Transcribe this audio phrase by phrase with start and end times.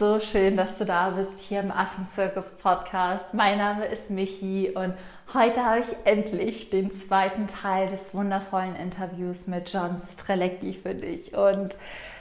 [0.00, 3.34] so schön, dass du da bist hier im Affenzirkus Podcast.
[3.34, 4.94] Mein Name ist Michi und
[5.34, 11.34] heute habe ich endlich den zweiten Teil des wundervollen Interviews mit John Strelecki für dich.
[11.34, 11.76] Und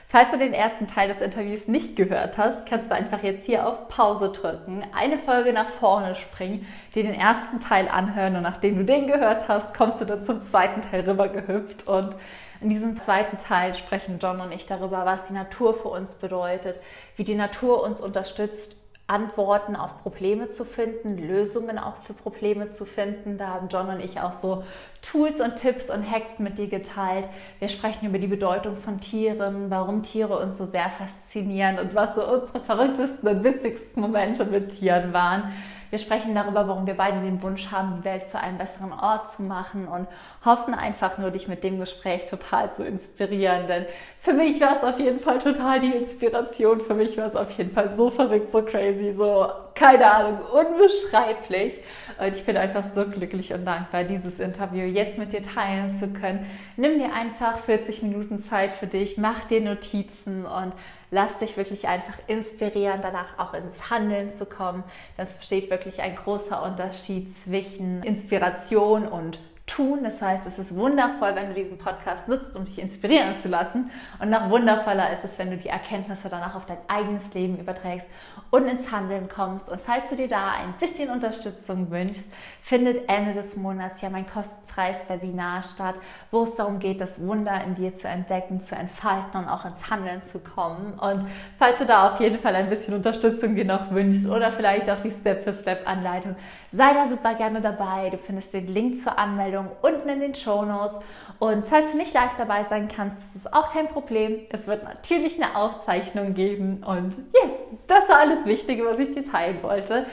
[0.10, 3.66] falls du den ersten Teil des Interviews nicht gehört hast, kannst du einfach jetzt hier
[3.66, 8.76] auf Pause drücken, eine Folge nach vorne springen, dir den ersten Teil anhören und nachdem
[8.76, 12.18] du den gehört hast, kommst du dann zum zweiten Teil rübergehüpft und
[12.62, 16.82] in diesem zweiten Teil sprechen John und ich darüber, was die Natur für uns bedeutet,
[17.20, 22.86] wie die Natur uns unterstützt, Antworten auf Probleme zu finden, Lösungen auch für Probleme zu
[22.86, 23.38] finden.
[23.38, 24.64] Da haben John und ich auch so
[25.02, 27.28] Tools und Tipps und Hacks mit dir geteilt.
[27.58, 32.16] Wir sprechen über die Bedeutung von Tieren, warum Tiere uns so sehr faszinieren und was
[32.16, 35.52] so unsere verrücktesten und witzigsten Momente mit Tieren waren.
[35.90, 39.32] Wir sprechen darüber, warum wir beide den Wunsch haben, die Welt zu einem besseren Ort
[39.32, 40.08] zu machen und
[40.46, 43.68] hoffen einfach nur, dich mit dem Gespräch total zu inspirieren.
[43.68, 43.86] Denn
[44.22, 46.82] für mich war es auf jeden Fall total die Inspiration.
[46.82, 51.80] Für mich war es auf jeden Fall so verrückt, so crazy, so, keine Ahnung, unbeschreiblich.
[52.20, 56.10] Und ich bin einfach so glücklich und dankbar, dieses Interview jetzt mit dir teilen zu
[56.10, 56.46] können.
[56.78, 60.74] Nimm dir einfach 40 Minuten Zeit für dich, mach dir Notizen und
[61.12, 64.84] lass dich wirklich einfach inspirieren, danach auch ins Handeln zu kommen.
[65.18, 70.04] Das besteht wirklich ein großer Unterschied zwischen Inspiration und tun.
[70.04, 73.92] Das heißt, es ist wundervoll, wenn du diesen Podcast nutzt, um dich inspirieren zu lassen.
[74.20, 78.08] Und noch wundervoller ist es, wenn du die Erkenntnisse danach auf dein eigenes Leben überträgst
[78.50, 79.70] und ins Handeln kommst.
[79.70, 84.28] Und falls du dir da ein bisschen Unterstützung wünschst, findet Ende des Monats ja mein
[84.28, 84.69] kostenfreies
[85.08, 85.96] Webinar statt,
[86.32, 89.90] wo es darum geht, das Wunder in dir zu entdecken, zu entfalten und auch ins
[89.90, 90.94] Handeln zu kommen.
[91.00, 91.26] Und
[91.58, 95.12] falls du da auf jeden Fall ein bisschen Unterstützung noch wünschst oder vielleicht auch die
[95.12, 96.36] Step-für-Step-Anleitung,
[96.72, 98.10] sei da super gerne dabei.
[98.10, 101.00] Du findest den Link zur Anmeldung unten in den Show Notes.
[101.40, 104.42] Und falls du nicht live dabei sein kannst, ist es auch kein Problem.
[104.50, 106.84] Es wird natürlich eine Aufzeichnung geben.
[106.84, 110.06] Und yes, das war alles Wichtige, was ich dir teilen wollte.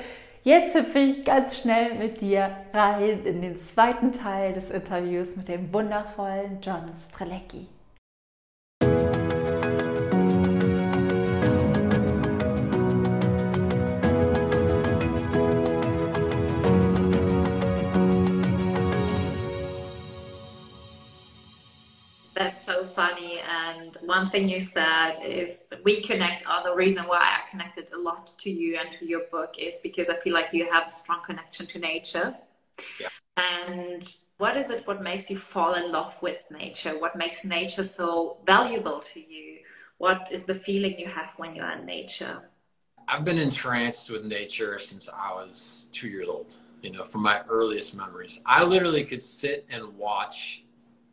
[0.47, 5.49] Jetzt hüpfe ich ganz schnell mit dir rein in den zweiten Teil des Interviews mit
[5.49, 7.67] dem wundervollen John Strelecki.
[22.37, 23.41] That's so funny.
[23.66, 26.47] And one thing you said is we connect.
[26.47, 29.81] Or the reason why I connected a lot to you and to your book is
[29.82, 32.37] because I feel like you have a strong connection to nature.
[33.00, 33.09] Yeah.
[33.37, 34.03] And
[34.38, 34.87] what is it?
[34.87, 36.99] What makes you fall in love with nature?
[36.99, 39.59] What makes nature so valuable to you?
[39.98, 42.43] What is the feeling you have when you're in nature?
[43.09, 46.56] I've been entranced with nature since I was two years old.
[46.83, 50.62] You know, from my earliest memories, I literally could sit and watch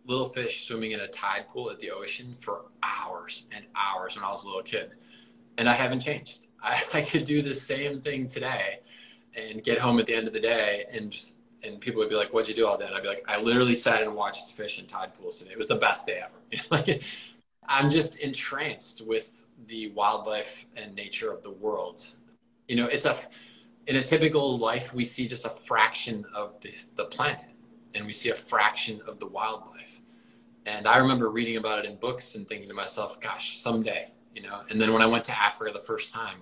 [0.05, 4.25] little fish swimming in a tide pool at the ocean for hours and hours when
[4.25, 4.91] I was a little kid.
[5.57, 6.41] And I haven't changed.
[6.63, 8.79] I, I could do the same thing today
[9.35, 11.33] and get home at the end of the day and just,
[11.63, 12.85] and people would be like, what'd you do all day?
[12.85, 15.51] And I'd be like, I literally sat and watched fish in tide pools today.
[15.51, 16.33] It was the best day ever.
[16.51, 17.03] You know, like
[17.67, 22.03] I'm just entranced with the wildlife and nature of the world.
[22.67, 23.17] You know, it's a,
[23.87, 27.52] in a typical life, we see just a fraction of the, the planet
[27.95, 30.01] and we see a fraction of the wildlife.
[30.65, 34.41] And I remember reading about it in books and thinking to myself, gosh, someday, you
[34.41, 34.61] know.
[34.69, 36.37] And then when I went to Africa the first time,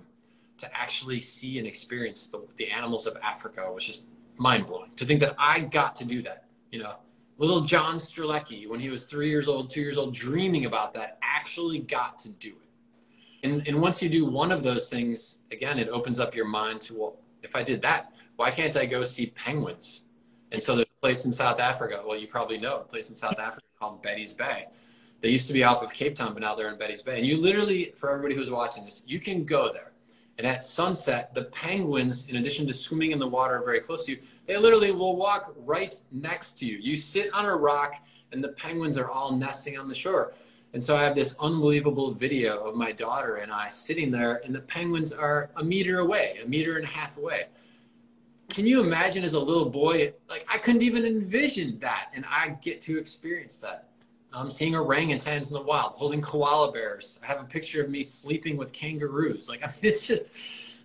[0.58, 4.04] to actually see and experience the, the animals of Africa was just
[4.36, 4.90] mind blowing.
[4.96, 6.94] To think that I got to do that, you know.
[7.38, 11.18] Little John Strelecky, when he was three years old, two years old, dreaming about that,
[11.22, 13.48] actually got to do it.
[13.48, 16.80] And, and once you do one of those things, again, it opens up your mind
[16.82, 20.04] to, well, if I did that, why can't I go see penguins?
[20.52, 23.16] And so there's a place in South Africa, well, you probably know, a place in
[23.16, 24.66] South Africa called Betty's Bay.
[25.22, 27.16] They used to be off of Cape Town, but now they're in Betty's Bay.
[27.16, 29.92] And you literally, for everybody who's watching this, you can go there.
[30.38, 34.12] And at sunset, the penguins, in addition to swimming in the water very close to
[34.12, 36.78] you, they literally will walk right next to you.
[36.78, 37.96] You sit on a rock,
[38.32, 40.34] and the penguins are all nesting on the shore.
[40.74, 44.54] And so I have this unbelievable video of my daughter and I sitting there, and
[44.54, 47.44] the penguins are a meter away, a meter and a half away.
[48.52, 52.50] Can you imagine as a little boy, like I couldn't even envision that, and I
[52.60, 53.88] get to experience that.
[54.30, 57.18] I'm seeing orangutans in the wild, holding koala bears.
[57.22, 59.48] I have a picture of me sleeping with kangaroos.
[59.48, 60.34] Like I mean, it's just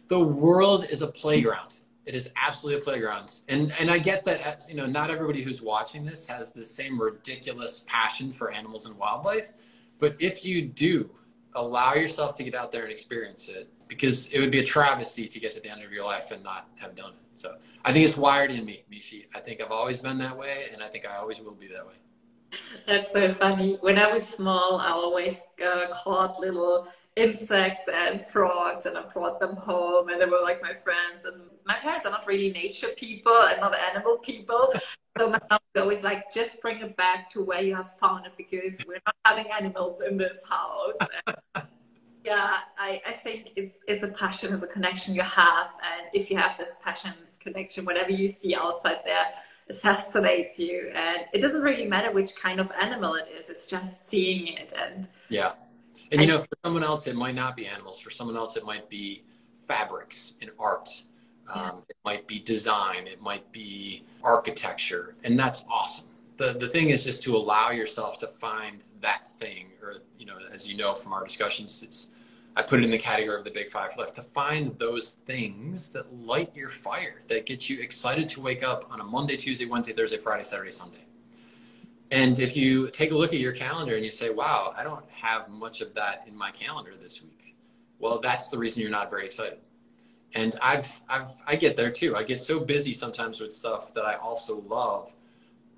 [0.08, 1.82] the world is a playground.
[2.06, 5.62] It is absolutely a playground, and and I get that you know not everybody who's
[5.62, 9.52] watching this has the same ridiculous passion for animals and wildlife,
[10.00, 11.10] but if you do,
[11.58, 15.28] allow yourself to get out there and experience it because it would be a travesty
[15.28, 17.40] to get to the end of your life and not have done it.
[17.40, 19.26] So I think it's wired in me, Michi.
[19.36, 21.86] I think I've always been that way, and I think I always will be that
[21.86, 21.94] way.
[22.86, 23.78] That's so funny.
[23.82, 26.88] When I was small, I always uh, caught little
[27.18, 31.26] insects and frogs and I brought them home and they were like my friends.
[31.26, 34.72] And my parents are not really nature people and not animal people.
[35.18, 38.28] So my mom was always like just bring it back to where you have found
[38.28, 40.96] it because we're not having animals in this house.
[41.56, 41.68] And
[42.24, 45.70] yeah I, I think it's it's a passion it's a connection you have.
[45.82, 49.26] And if you have this passion this connection whatever you see outside there
[49.70, 50.92] it fascinates you.
[50.94, 54.72] And it doesn't really matter which kind of animal it is it's just seeing it
[54.80, 55.54] and yeah
[56.12, 58.00] and you know, for someone else, it might not be animals.
[58.00, 59.24] For someone else, it might be
[59.68, 60.90] fabrics and art.
[61.54, 63.08] Um, it might be design.
[63.08, 66.08] It might be architecture, and that's awesome.
[66.38, 70.38] the The thing is just to allow yourself to find that thing, or you know,
[70.52, 72.10] as you know from our discussions, it's
[72.58, 75.90] I put it in the category of the big five left to find those things
[75.90, 79.66] that light your fire, that get you excited to wake up on a Monday, Tuesday,
[79.66, 81.07] Wednesday, Thursday, Friday, Saturday, Sunday.
[82.12, 85.04] And if you take a look at your calendar and you say, wow, I don't
[85.12, 87.56] have much of that in my calendar this week,
[88.00, 89.60] well, that's the reason you're not very excited.
[90.34, 92.16] And I've, I've, I get there too.
[92.16, 95.14] I get so busy sometimes with stuff that I also love.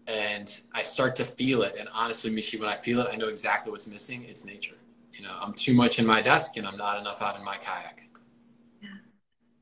[0.08, 1.76] And I start to feel it.
[1.80, 4.26] And honestly, Michi, when I feel it, I know exactly what's missing.
[4.26, 4.78] It's nature.
[5.14, 7.58] You know, I'm too much in my desk and I'm not enough out in my
[7.58, 8.10] kayak.
[8.82, 8.90] Yeah.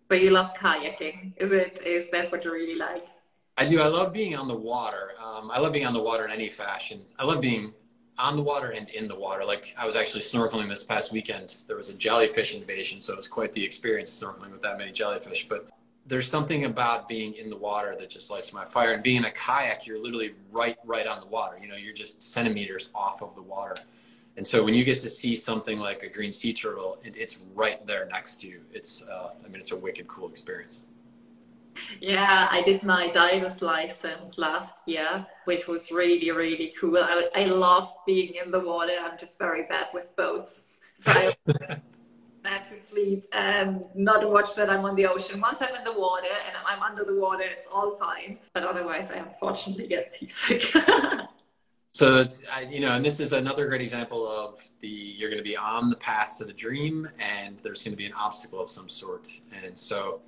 [0.07, 1.33] But you love kayaking.
[1.37, 3.07] Is it, is that what you really like?
[3.57, 3.81] I do.
[3.81, 5.11] I love being on the water.
[5.23, 7.01] Um, I love being on the water in any fashion.
[7.17, 7.73] I love being
[8.19, 9.43] on the water and in the water.
[9.43, 11.63] Like I was actually snorkeling this past weekend.
[11.67, 14.91] There was a jellyfish invasion, so it was quite the experience snorkeling with that many
[14.91, 15.47] jellyfish.
[15.49, 15.69] But
[16.05, 18.93] there's something about being in the water that just lights my fire.
[18.93, 21.57] And being in a kayak, you're literally right, right on the water.
[21.59, 23.75] You know, you're just centimeters off of the water.
[24.37, 27.39] And so when you get to see something like a green sea turtle, it, it's
[27.55, 28.61] right there next to you.
[28.71, 30.83] It's, uh, I mean, it's a wicked cool experience.
[31.99, 36.97] Yeah, I did my diver's license last year, which was really, really cool.
[36.97, 38.93] I, I love being in the water.
[39.01, 40.65] I'm just very bad with boats.
[40.95, 41.35] So I
[42.43, 45.39] had to sleep and not watch that I'm on the ocean.
[45.41, 48.39] Once I'm in the water and I'm under the water, it's all fine.
[48.53, 50.63] But otherwise, I unfortunately get seasick.
[51.91, 55.47] so it's, you know, and this is another great example of the you're going to
[55.47, 58.69] be on the path to the dream, and there's going to be an obstacle of
[58.69, 59.27] some sort,
[59.63, 60.21] and so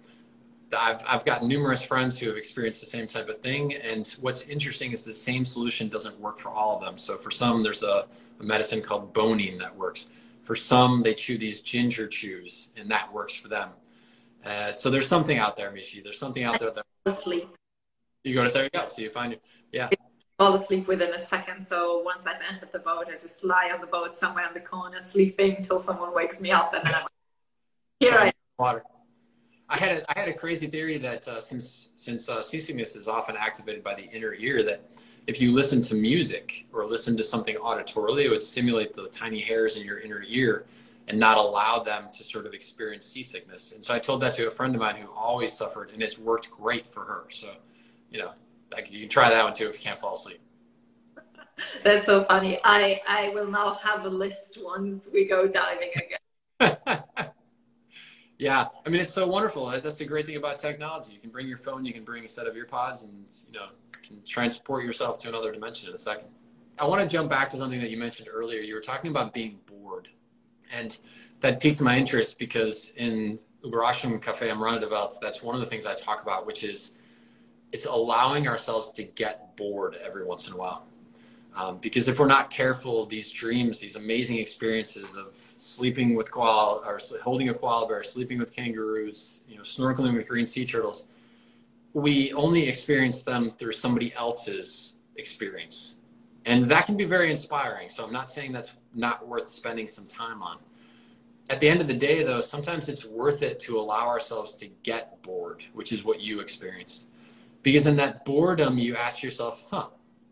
[0.77, 3.75] I've, I've got numerous friends who have experienced the same type of thing.
[3.75, 6.98] And what's interesting is the same solution doesn't work for all of them.
[6.98, 8.07] So for some, there's a,
[8.39, 10.10] a medicine called Bonine that works.
[10.44, 13.69] For some, they chew these ginger chews, and that works for them.
[14.44, 16.04] Uh, so there's something out there, Michi.
[16.04, 17.50] There's something out there that asleep.
[18.24, 18.88] You go to there you go.
[18.88, 19.44] So you find it.
[19.72, 19.89] Yeah.
[20.38, 21.65] Fall asleep within a second.
[21.65, 24.60] So once I've entered the boat, I just lie on the boat somewhere in the
[24.60, 27.06] corner, sleeping until someone wakes me up, and then I'm
[28.00, 28.18] here.
[28.18, 28.83] I water.
[29.69, 33.07] I had a, I had a crazy theory that uh, since since uh, seasickness is
[33.07, 34.81] often activated by the inner ear, that
[35.27, 39.39] if you listen to music or listen to something auditorily, it would stimulate the tiny
[39.39, 40.66] hairs in your inner ear
[41.07, 43.74] and not allow them to sort of experience seasickness.
[43.74, 46.18] And so I told that to a friend of mine who always suffered, and it's
[46.18, 47.25] worked great for her.
[47.30, 47.51] So,
[48.10, 48.31] you know,
[48.72, 50.39] like you can try that one too if you can't fall asleep.
[51.83, 52.60] That's so funny.
[52.63, 56.98] I I will now have a list once we go diving again.
[58.39, 59.69] Yeah, I mean it's so wonderful.
[59.69, 61.12] That's the great thing about technology.
[61.13, 63.67] You can bring your phone, you can bring a set of earpods, and you know
[64.01, 66.29] can transport yourself to another dimension in a second.
[66.79, 68.62] I want to jump back to something that you mentioned earlier.
[68.62, 70.08] You were talking about being bored,
[70.72, 70.98] and
[71.41, 75.60] that piqued my interest because in Überraschung Cafe am Rande der Welt, that's one of
[75.60, 76.91] the things I talk about, which is
[77.74, 80.86] it's allowing ourselves to get bored every once in a while.
[81.56, 86.82] Um, because if we're not careful, these dreams, these amazing experiences of sleeping with koala
[86.86, 91.08] or holding a koala bear, sleeping with kangaroos, you know, snorkeling with green sea turtles,
[91.94, 95.98] we only experience them through somebody else's experience.
[96.46, 97.89] And that can be very inspiring.
[97.89, 100.58] So I'm not saying that's not worth spending some time on.
[101.50, 104.68] At the end of the day, though, sometimes it's worth it to allow ourselves to
[104.84, 107.08] get bored, which is what you experienced.
[107.63, 109.88] Because in that boredom, you ask yourself, huh,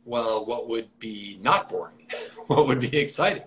[0.07, 2.07] well, what would be not boring?
[2.47, 3.43] what would be exciting?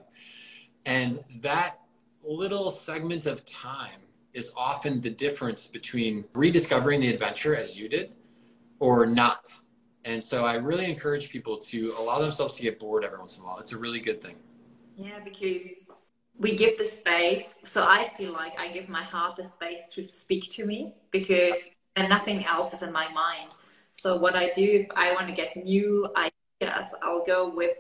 [0.85, 1.81] And that
[2.23, 4.01] little segment of time
[4.35, 8.13] is often the difference between rediscovering the adventure as you did
[8.79, 9.53] or not.
[10.05, 13.43] And so I really encourage people to allow themselves to get bored every once in
[13.43, 13.59] a while.
[13.59, 14.37] It's a really good thing.
[14.97, 15.85] Yeah, because
[16.39, 17.55] we give the space.
[17.65, 21.71] So I feel like I give my heart the space to speak to me because
[21.97, 23.51] and nothing else is in my mind.
[23.93, 26.07] So what I do if I want to get new
[26.61, 27.77] yes, I'll go with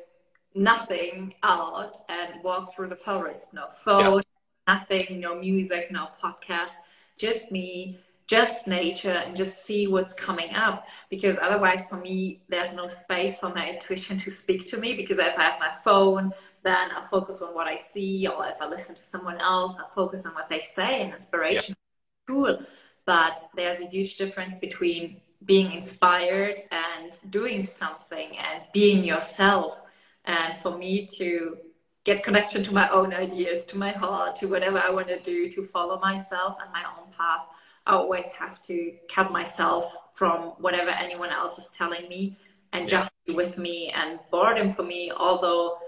[0.54, 3.52] nothing out and walk through the forest.
[3.54, 4.22] No phone,
[4.68, 4.75] yeah.
[4.75, 6.75] nothing, no music, no podcast,
[7.16, 10.87] just me, just nature, and just see what's coming up.
[11.10, 14.94] Because otherwise, for me, there's no space for my intuition to speak to me.
[14.94, 16.32] Because if I have my phone,
[16.62, 19.94] then I focus on what I see, or if I listen to someone else, I
[19.94, 21.75] focus on what they say and inspiration.
[22.28, 22.34] Yeah.
[22.34, 22.58] Cool.
[23.06, 29.80] But there's a huge difference between being inspired and doing something and being yourself.
[30.25, 31.56] And for me to
[32.04, 35.50] get connection to my own ideas, to my heart, to whatever I want to do,
[35.50, 37.47] to follow myself and my own path,
[37.87, 42.37] I always have to cut myself from whatever anyone else is telling me
[42.73, 43.00] and yeah.
[43.00, 45.78] just be with me and boredom for me, although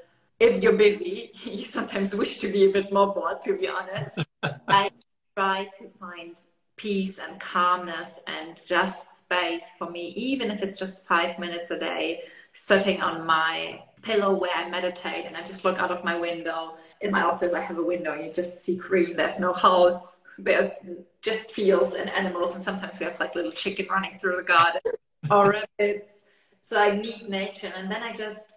[0.40, 4.18] if you're busy, you sometimes wish to be a bit more bored, to be honest.
[4.68, 4.90] I
[5.36, 6.36] try to find
[6.82, 11.78] peace and calmness and just space for me, even if it's just five minutes a
[11.78, 12.22] day,
[12.54, 16.74] sitting on my pillow where I meditate and I just look out of my window.
[17.00, 20.72] In my office, I have a window, you just see green, there's no house, there's
[21.20, 24.80] just fields and animals, and sometimes we have like little chicken running through the garden
[25.30, 26.24] or rabbits.
[26.62, 28.54] So I need nature, and then I just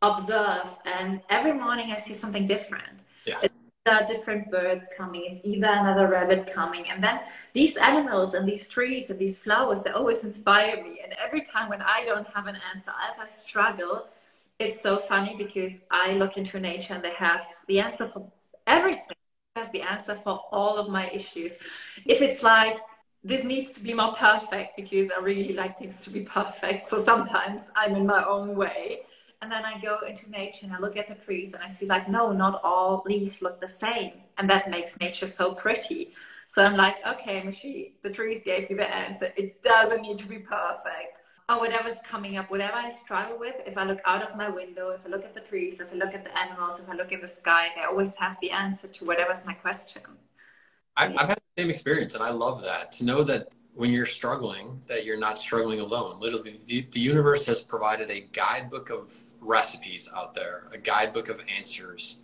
[0.00, 3.00] observe, and every morning I see something different.
[3.26, 3.40] Yeah.
[3.42, 3.54] It's
[4.06, 7.20] different birds coming, it's either another rabbit coming, and then
[7.52, 11.00] these animals and these trees and these flowers, they always inspire me.
[11.02, 14.06] And every time when I don't have an answer, if I struggle,
[14.58, 18.30] it's so funny because I look into nature and they have the answer for
[18.66, 19.02] everything
[19.56, 21.52] has the answer for all of my issues.
[22.06, 22.78] If it's like,
[23.24, 26.86] this needs to be more perfect because I really like things to be perfect.
[26.86, 29.00] So sometimes I'm in my own way.
[29.40, 31.86] And then I go into nature and I look at the trees and I see,
[31.86, 34.12] like, no, not all leaves look the same.
[34.36, 36.14] And that makes nature so pretty.
[36.48, 39.32] So I'm like, okay, Michi, the trees gave you the answer.
[39.36, 43.78] It doesn't need to be perfect or whatever's coming up, whatever I struggle with, if
[43.78, 46.14] I look out of my window, if I look at the trees, if I look
[46.14, 49.04] at the animals, if I look in the sky, I always have the answer to
[49.06, 50.02] whatever's my question.
[50.96, 54.06] I've, I've had the same experience, and I love that to know that when you're
[54.06, 56.20] struggling, that you're not struggling alone.
[56.20, 61.40] Literally, the, the universe has provided a guidebook of recipes out there, a guidebook of
[61.54, 62.18] answers,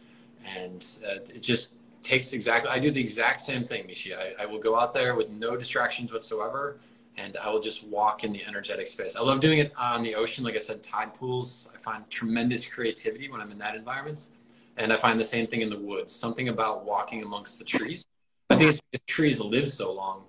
[0.57, 2.71] and uh, it just takes exactly.
[2.71, 4.17] I do the exact same thing, Michi.
[4.17, 6.79] I, I will go out there with no distractions whatsoever
[7.17, 9.17] and I will just walk in the energetic space.
[9.17, 10.45] I love doing it on the ocean.
[10.45, 14.31] Like I said, tide pools, I find tremendous creativity when I'm in that environment.
[14.77, 18.07] And I find the same thing in the woods, something about walking amongst the trees.
[18.51, 20.25] I think it's because trees live so long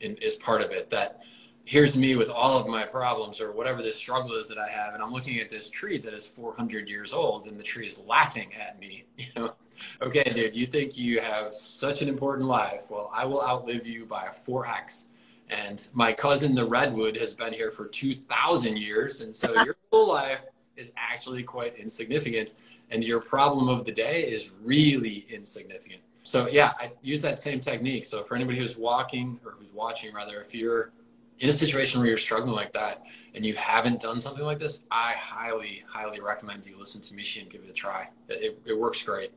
[0.00, 1.22] in, is part of it that
[1.68, 4.94] here's me with all of my problems or whatever this struggle is that I have.
[4.94, 7.98] And I'm looking at this tree that is 400 years old and the tree is
[7.98, 9.52] laughing at me, you know,
[10.00, 12.86] okay, dude, you think you have such an important life.
[12.88, 15.08] Well, I will outlive you by a 4X
[15.50, 19.20] and my cousin, the redwood, has been here for 2,000 years.
[19.20, 20.40] And so your whole life
[20.78, 22.54] is actually quite insignificant.
[22.90, 26.00] And your problem of the day is really insignificant.
[26.22, 28.04] So, yeah, I use that same technique.
[28.04, 30.92] So, for anybody who's walking or who's watching, rather, if you're
[31.40, 33.02] in a situation where you're struggling like that
[33.34, 37.42] and you haven't done something like this, I highly, highly recommend you listen to Michi
[37.42, 38.08] and give it a try.
[38.28, 39.32] It, it works great.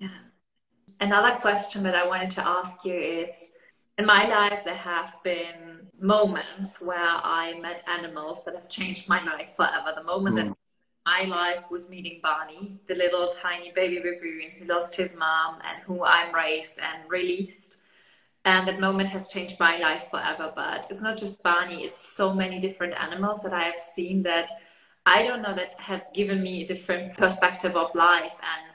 [0.00, 0.08] Yeah.
[1.00, 3.50] Another question that I wanted to ask you is
[3.98, 9.24] in my life, there have been moments where I met animals that have changed my
[9.24, 9.92] life forever.
[9.94, 10.48] The moment mm.
[10.48, 10.56] that
[11.06, 15.82] my life was meeting Barney, the little tiny baby baboon who lost his mom and
[15.84, 17.78] who I'm raised and released.
[18.46, 20.52] And that moment has changed my life forever.
[20.54, 24.50] But it's not just Barney, it's so many different animals that I have seen that
[25.04, 28.32] I don't know that have given me a different perspective of life.
[28.32, 28.72] And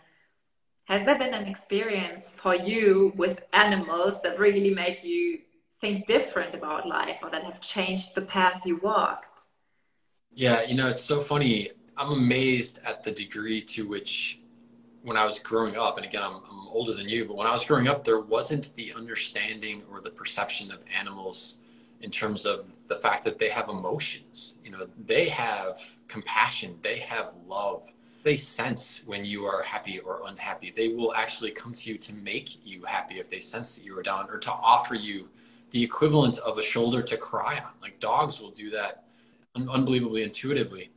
[0.85, 5.39] has there been an experience for you with animals that really make you
[5.79, 9.43] think different about life or that have changed the path you walked?
[10.33, 11.69] Yeah, you know, it's so funny.
[11.95, 14.40] I'm amazed at the degree to which,
[15.03, 17.51] when I was growing up, and again, I'm, I'm older than you, but when I
[17.51, 21.57] was growing up, there wasn't the understanding or the perception of animals
[22.01, 24.55] in terms of the fact that they have emotions.
[24.63, 27.91] You know, they have compassion, they have love
[28.23, 30.73] they sense when you are happy or unhappy.
[30.75, 33.97] They will actually come to you to make you happy if they sense that you
[33.97, 35.27] are down or to offer you
[35.71, 37.71] the equivalent of a shoulder to cry on.
[37.81, 39.05] Like dogs will do that
[39.55, 40.91] un- unbelievably intuitively.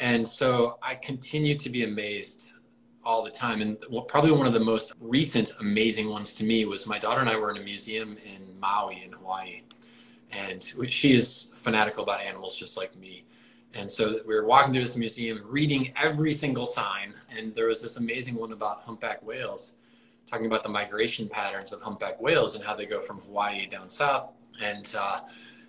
[0.00, 2.54] And so I continue to be amazed
[3.04, 3.60] all the time.
[3.62, 3.78] And
[4.08, 7.36] probably one of the most recent amazing ones to me was my daughter and I
[7.36, 9.62] were in a museum in Maui in Hawaii.
[10.30, 13.24] And she is fanatical about animals just like me.
[13.74, 17.80] And so we were walking through this museum, reading every single sign, and there was
[17.80, 19.74] this amazing one about humpback whales,
[20.26, 23.88] talking about the migration patterns of humpback whales and how they go from Hawaii down
[23.88, 24.30] south.
[24.60, 25.20] And uh,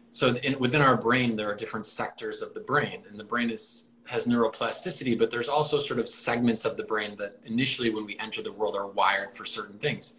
[0.10, 3.52] so in, within our brain, there are different sectors of the brain, and the brain
[3.52, 8.06] is has neuroplasticity, but there's also sort of segments of the brain that initially, when
[8.06, 10.16] we enter the world, are wired for certain things.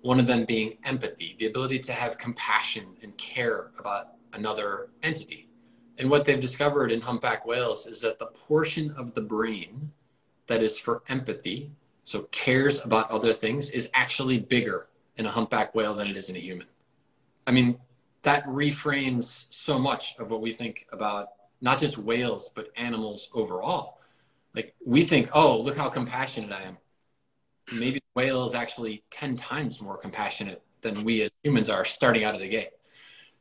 [0.00, 5.48] One of them being empathy, the ability to have compassion and care about another entity
[5.98, 9.92] and what they've discovered in humpback whales is that the portion of the brain
[10.46, 11.70] that is for empathy,
[12.04, 16.28] so cares about other things, is actually bigger in a humpback whale than it is
[16.28, 16.66] in a human.
[17.46, 17.78] I mean,
[18.22, 21.28] that reframes so much of what we think about
[21.62, 23.98] not just whales, but animals overall.
[24.54, 26.76] Like we think, oh, look how compassionate I am.
[27.72, 32.24] Maybe the whale is actually 10 times more compassionate than we as humans are starting
[32.24, 32.70] out of the gate.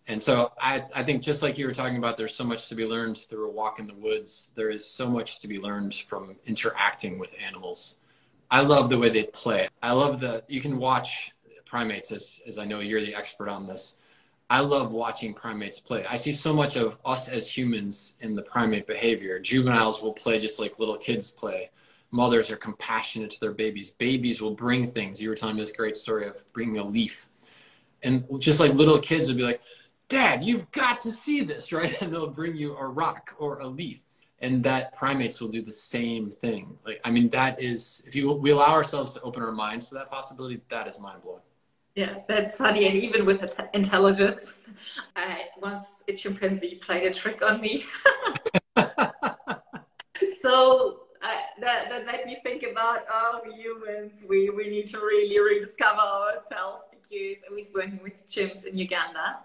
[0.07, 2.75] And so I, I think just like you were talking about, there's so much to
[2.75, 4.51] be learned through a walk in the woods.
[4.55, 7.97] There is so much to be learned from interacting with animals.
[8.49, 9.67] I love the way they play.
[9.81, 11.31] I love that you can watch
[11.65, 13.95] primates as, as I know you're the expert on this.
[14.51, 16.03] I love watching primates play.
[16.09, 19.39] I see so much of us as humans in the primate behavior.
[19.39, 21.69] Juveniles will play just like little kids play.
[22.11, 23.91] Mothers are compassionate to their babies.
[23.91, 25.21] Babies will bring things.
[25.21, 27.29] You were telling me this great story of bringing a leaf.
[28.03, 29.61] And just like little kids would be like,
[30.09, 32.01] Dad, you've got to see this, right?
[32.01, 34.01] And they'll bring you a rock or a leaf.
[34.39, 36.77] And that primates will do the same thing.
[36.85, 39.95] Like, I mean, that is, if you we allow ourselves to open our minds to
[39.95, 41.39] that possibility, that is mind blowing.
[41.95, 42.87] Yeah, that's funny.
[42.87, 44.57] And even with intelligence,
[45.15, 47.85] I, once a chimpanzee played a trick on me.
[50.41, 55.37] so uh, that, that made me think about, oh, humans, we, we need to really
[55.39, 59.39] rediscover ourselves because I was working with chimps in Uganda.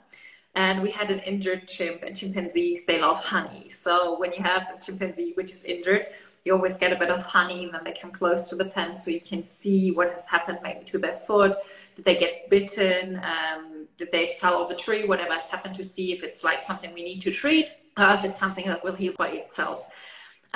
[0.54, 3.68] And we had an injured chimp, and chimpanzees, they love honey.
[3.68, 6.06] So when you have a chimpanzee which is injured,
[6.46, 9.04] you always get a bit of honey and then they come close to the fence
[9.04, 11.56] so you can see what has happened maybe to their foot
[11.96, 15.82] did they get bitten um, did they fall off a tree whatever has happened to
[15.82, 18.94] see if it's like something we need to treat or if it's something that will
[18.94, 19.86] heal by itself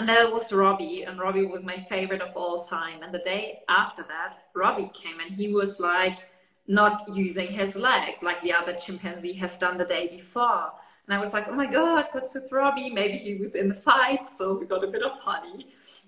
[0.00, 3.02] and there was Robbie, and Robbie was my favorite of all time.
[3.02, 6.20] And the day after that, Robbie came and he was like
[6.66, 10.72] not using his leg like the other chimpanzee has done the day before.
[11.06, 12.88] And I was like, oh my God, what's with Robbie?
[12.88, 15.66] Maybe he was in the fight, so we got a bit of honey.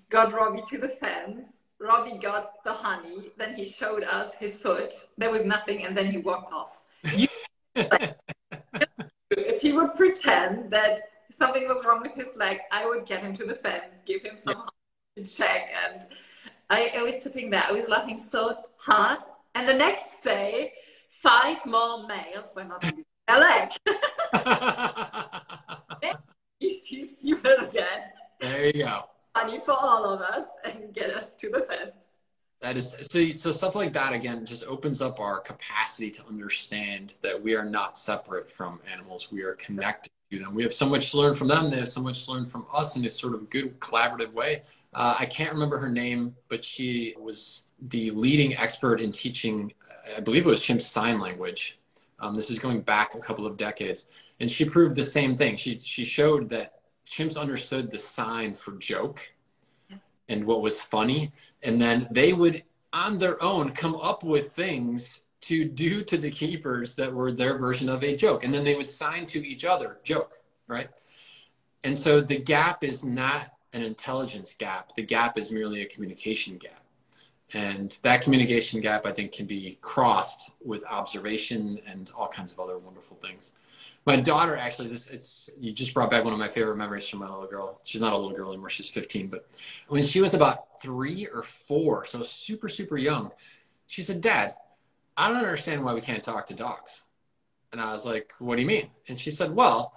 [0.09, 1.49] Got Robbie to the fence.
[1.83, 3.31] Robbie got the honey.
[3.37, 4.95] Then he showed us his foot.
[5.19, 6.81] There was nothing, and then he walked off.
[9.31, 13.37] if he would pretend that something was wrong with his leg, I would get him
[13.37, 14.63] to the fence, give him some
[15.17, 15.25] yeah.
[15.25, 15.71] to check.
[15.85, 16.07] And
[16.71, 19.19] I, I was sitting there, I was laughing so hard.
[19.55, 20.73] And the next day,
[21.11, 23.71] five more males were not using their leg.
[26.61, 28.03] She's stupid again.
[28.41, 29.05] There you go.
[29.35, 31.95] Funny for all of us and get us to the fence.
[32.61, 33.31] That is so.
[33.33, 37.65] So stuff like that again just opens up our capacity to understand that we are
[37.65, 39.33] not separate from animals.
[39.33, 40.55] We are connected to them.
[40.55, 41.71] We have so much to learn from them.
[41.71, 44.63] They have so much to learn from us in a sort of good collaborative way.
[44.95, 49.73] Uh, I can't remember her name, but she was the leading expert in teaching.
[50.17, 51.79] I believe it was chimp sign language
[52.23, 54.07] um, this is going back a couple of decades,
[54.41, 55.57] and she proved the same thing.
[55.57, 56.75] She she showed that
[57.09, 59.33] chimps understood the sign for joke
[60.29, 62.63] and what was funny, and then they would
[62.93, 67.59] on their own come up with things to do to the keepers that were their
[67.59, 70.39] version of a joke, and then they would sign to each other joke,
[70.69, 70.89] right?
[71.85, 74.95] And so the gap is not an intelligence gap.
[74.95, 76.85] The gap is merely a communication gap.
[77.55, 82.61] And that communication gap, I think, can be crossed with observation and all kinds of
[82.61, 83.53] other wonderful things.
[84.05, 87.21] My daughter, actually, this it's you just brought back one of my favorite memories from
[87.21, 87.81] my little girl.
[87.85, 89.29] She's not a little girl anymore; she's 15.
[89.29, 89.47] But
[89.89, 93.31] when she was about three or four, so super super young,
[93.87, 94.55] she said, "Dad,
[95.17, 97.05] I don't understand why we can't talk to dogs."
[97.71, 99.95] And I was like, "What do you mean?" And she said, "Well,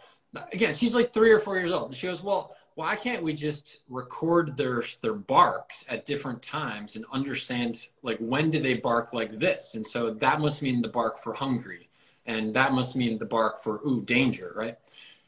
[0.53, 3.33] again, she's like three or four years old." And she goes, "Well." why can't we
[3.33, 9.13] just record their their barks at different times and understand like when do they bark
[9.13, 11.89] like this and so that must mean the bark for hungry
[12.25, 14.77] and that must mean the bark for ooh danger right?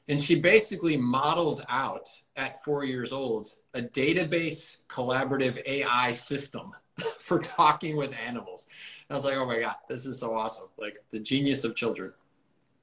[0.10, 6.72] And she basically modeled out at four years old a database collaborative ai system
[7.20, 8.68] for talking with animals.
[9.10, 10.68] And i was like oh my god this is so awesome.
[10.78, 12.14] Like the genius of children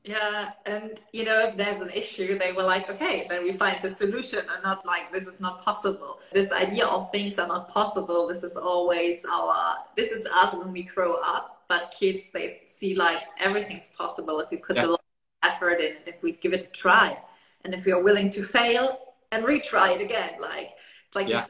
[0.04, 3.78] yeah, and you know, if there's an issue, they were like, okay, then we find
[3.82, 6.18] the solution and not like, this is not possible.
[6.30, 10.72] This idea of things are not possible, this is always our, this is us when
[10.72, 14.88] we grow up, but kids, they see like everything's possible if we put yeah.
[14.88, 14.98] the
[15.42, 17.16] effort in, if we give it a try.
[17.64, 18.98] And if we are willing to fail
[19.32, 20.72] and retry it again, like,
[21.06, 21.46] it's like yeah.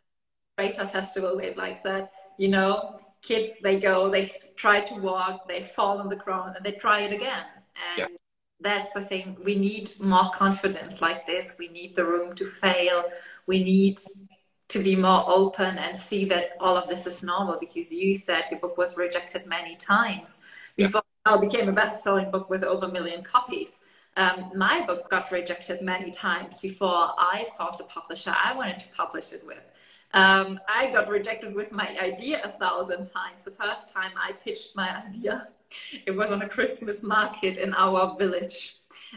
[0.57, 5.65] Creator Festival, they've like said, you know, kids, they go, they try to walk, they
[5.65, 7.47] fall on the ground and they try it again.
[7.75, 8.07] And yeah
[8.65, 9.37] that's the thing.
[9.45, 11.55] We need more confidence like this.
[11.59, 13.05] We need the room to fail.
[13.47, 14.01] We need
[14.69, 18.45] to be more open and see that all of this is normal because you said
[18.51, 20.41] your book was rejected many times
[20.77, 21.35] before yeah.
[21.35, 23.81] it became a best-selling book with over a million copies.
[24.17, 28.87] Um, my book got rejected many times before I found the publisher I wanted to
[28.97, 29.63] publish it with.
[30.15, 33.43] Um, I got rejected with my idea a thousand times.
[33.45, 35.49] The first time I pitched my idea,
[36.07, 38.77] it was on a Christmas market in our village.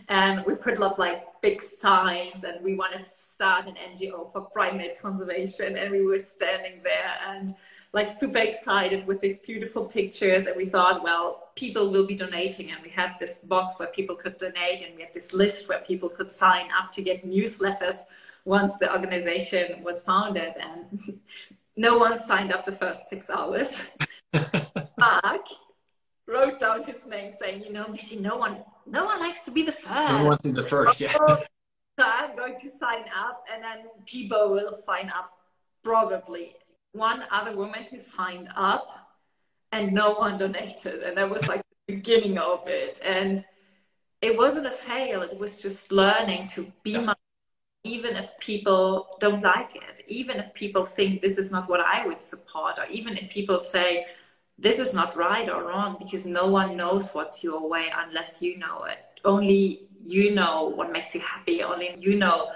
[0.10, 4.42] And we put up like big signs and we want to start an NGO for
[4.42, 5.78] primate conservation.
[5.78, 7.54] And we were standing there and
[7.94, 10.46] like super excited with these beautiful pictures.
[10.46, 12.72] And we thought well people will be donating.
[12.72, 14.86] And we had this box where people could donate.
[14.86, 17.98] And we had this list where people could sign up to get newsletters
[18.46, 20.54] once the organization was founded.
[20.60, 21.20] And
[21.76, 23.74] no one signed up the first six hours.
[25.00, 25.46] Mark
[26.28, 29.64] wrote down his name saying you know Michi, no one no one likes to be
[29.64, 31.38] the first no one wants to be the first yeah oh,
[32.00, 35.32] so i'm going to sign up and then people will sign up
[35.84, 36.56] probably
[36.92, 39.08] one other woman who signed up
[39.72, 41.04] and no one donated.
[41.04, 43.00] And that was like the beginning of it.
[43.04, 43.46] And
[44.22, 47.02] it wasn't a fail, it was just learning to be yeah.
[47.02, 47.14] my
[47.84, 52.06] even if people don't like it, even if people think this is not what I
[52.06, 54.06] would support, or even if people say
[54.60, 58.58] this is not right or wrong, because no one knows what's your way unless you
[58.58, 59.00] know it.
[59.24, 62.52] Only you know what makes you happy, only you know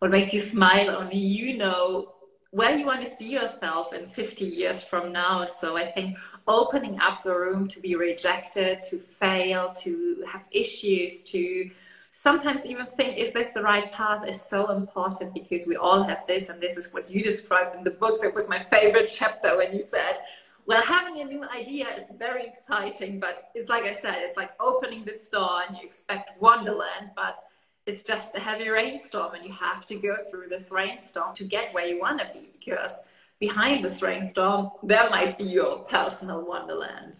[0.00, 2.12] what makes you smile, only you know
[2.50, 5.44] where you want to see yourself in 50 years from now.
[5.44, 6.16] So I think
[6.48, 11.70] opening up the room to be rejected, to fail, to have issues, to
[12.12, 16.26] sometimes even think, is this the right path, is so important because we all have
[16.26, 16.48] this.
[16.48, 18.22] And this is what you described in the book.
[18.22, 20.18] That was my favorite chapter when you said,
[20.66, 24.50] well, having a new idea is very exciting, but it's like I said, it's like
[24.58, 27.44] opening this door and you expect Wonderland, but
[27.86, 31.72] it's just a heavy rainstorm and you have to go through this rainstorm to get
[31.72, 32.98] where you want to be because
[33.38, 37.16] behind this rainstorm there might be your personal wonderland.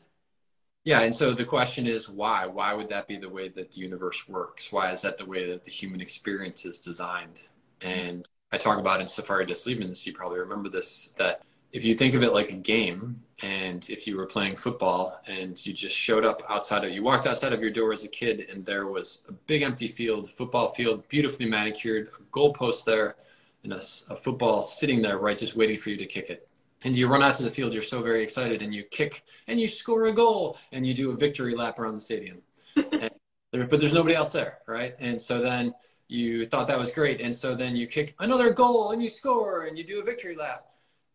[0.83, 2.47] Yeah and so the question is why?
[2.47, 4.73] Why would that be the way that the universe works?
[4.73, 7.49] Why is that the way that the human experience is designed?
[7.81, 11.43] And i talk about in safari des lebens you probably remember this that
[11.77, 15.65] if you think of it like a game and if you were playing football and
[15.67, 18.49] you just showed up outside of you walked outside of your door as a kid
[18.51, 23.17] and there was a big empty field football field beautifully manicured a goalpost there
[23.63, 26.49] and a, a, football sitting there right just waiting for you to kick it.
[26.85, 29.61] And you run out to the field you're so very excited and you kick and
[29.61, 32.41] you score a goal and you do a victory lap around the stadium.
[33.53, 34.97] There, but there's nobody else there right?
[34.99, 35.73] And so then
[36.09, 39.67] you thought that was great and so then you kick another goal and you score
[39.67, 40.67] and you do a victory lap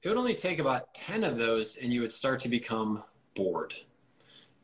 [0.01, 3.03] it would only take about 10 of those and you would start to become
[3.35, 3.73] bored.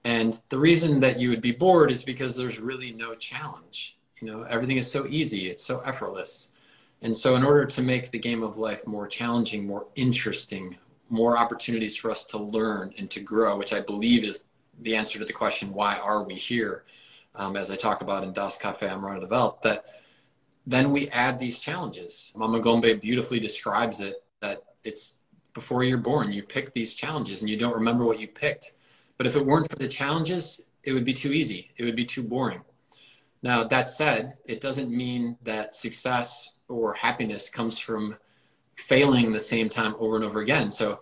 [0.03, 3.97] And the reason that you would be bored is because there's really no challenge.
[4.19, 6.49] You know, everything is so easy, it's so effortless.
[7.01, 10.77] And so, in order to make the game of life more challenging, more interesting,
[11.09, 14.45] more opportunities for us to learn and to grow, which I believe is
[14.79, 16.85] the answer to the question, why are we here?
[17.35, 19.85] Um, as I talk about in Das Cafe am Rande der Welt, that
[20.65, 22.33] then we add these challenges.
[22.35, 25.16] Mama Gombe beautifully describes it that it's
[25.57, 26.31] before you're born.
[26.31, 28.73] You pick these challenges and you don't remember what you picked.
[29.17, 31.71] But if it weren't for the challenges, it would be too easy.
[31.77, 32.61] It would be too boring.
[33.41, 38.17] Now, that said, it doesn't mean that success or happiness comes from
[38.75, 40.69] failing the same time over and over again.
[40.69, 40.99] So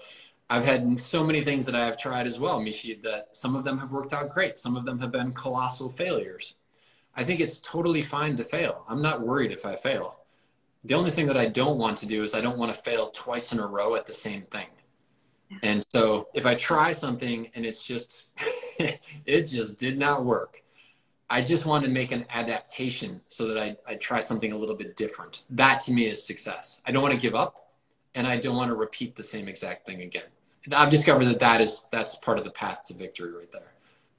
[0.50, 3.66] I've had so many things that I have tried as well, Michi, that some of
[3.66, 4.58] them have worked out great.
[4.58, 6.56] Some of them have been colossal failures.
[7.14, 8.86] I think it's totally fine to fail.
[8.88, 10.25] I'm not worried if I fail.
[10.86, 13.10] The only thing that I don't want to do is I don't want to fail
[13.10, 14.68] twice in a row at the same thing.
[15.64, 18.26] And so if I try something and it's just,
[19.26, 20.62] it just did not work,
[21.30, 24.76] I just want to make an adaptation so that I, I try something a little
[24.76, 25.44] bit different.
[25.50, 26.82] That to me is success.
[26.86, 27.74] I don't want to give up
[28.14, 30.28] and I don't want to repeat the same exact thing again.
[30.72, 33.74] I've discovered that that is, that's part of the path to victory right there.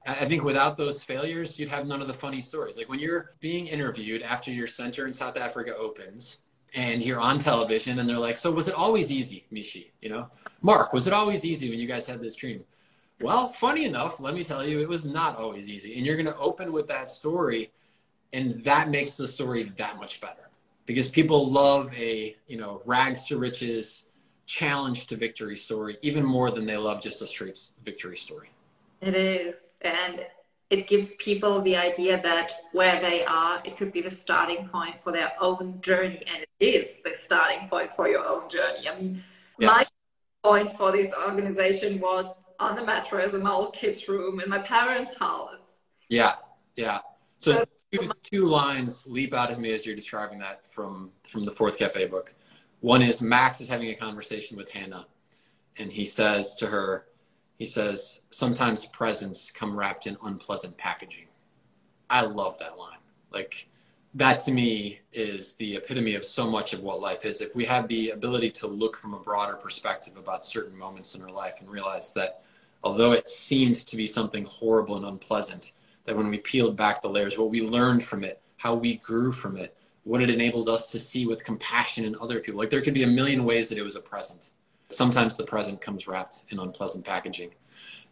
[0.06, 2.76] I think without those failures, you'd have none of the funny stories.
[2.76, 6.38] Like when you're being interviewed after your center in South Africa opens,
[6.76, 9.86] and you're on television and they're like, so was it always easy, Michi?
[10.02, 12.62] You know, Mark, was it always easy when you guys had this dream?
[13.20, 15.96] Well, funny enough, let me tell you, it was not always easy.
[15.96, 17.72] And you're going to open with that story,
[18.34, 20.50] and that makes the story that much better
[20.84, 24.06] because people love a, you know, rags to riches,
[24.44, 28.50] challenge to victory story even more than they love just a straight victory story.
[29.00, 29.72] It is.
[29.80, 30.26] And
[30.70, 34.96] it gives people the idea that where they are, it could be the starting point
[35.02, 38.88] for their own journey, and it is the starting point for your own journey.
[38.88, 39.22] I mean,
[39.58, 39.90] yes.
[40.42, 42.26] my point for this organization was
[42.58, 45.80] on the mattress in my old kids' room in my parents' house.
[46.08, 46.34] Yeah,
[46.74, 47.00] yeah.
[47.38, 51.44] So, so two, two lines leap out of me as you're describing that from from
[51.44, 52.34] the Fourth Cafe book.
[52.80, 55.06] One is Max is having a conversation with Hannah,
[55.78, 57.06] and he says to her,
[57.56, 61.26] he says, sometimes presents come wrapped in unpleasant packaging.
[62.10, 62.98] I love that line.
[63.32, 63.68] Like,
[64.14, 67.40] that to me is the epitome of so much of what life is.
[67.40, 71.22] If we have the ability to look from a broader perspective about certain moments in
[71.22, 72.42] our life and realize that
[72.82, 75.72] although it seemed to be something horrible and unpleasant,
[76.04, 79.32] that when we peeled back the layers, what we learned from it, how we grew
[79.32, 82.60] from it, what it enabled us to see with compassion in other people.
[82.60, 84.50] Like there could be a million ways that it was a present.
[84.90, 87.50] Sometimes the present comes wrapped in unpleasant packaging.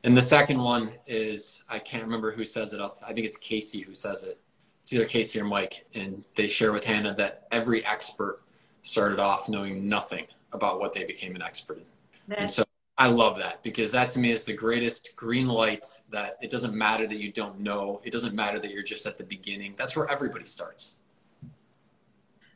[0.03, 2.81] And the second one is I can't remember who says it.
[2.81, 4.39] I think it's Casey who says it.
[4.83, 8.43] It's either Casey or Mike, and they share with Hannah that every expert
[8.83, 12.35] started off knowing nothing about what they became an expert in.
[12.35, 12.65] And so
[12.99, 16.75] I love that because that to me is the greatest green light that it doesn't
[16.75, 18.01] matter that you don't know.
[18.05, 19.75] It doesn't matter that you're just at the beginning.
[19.77, 20.97] That's where everybody starts.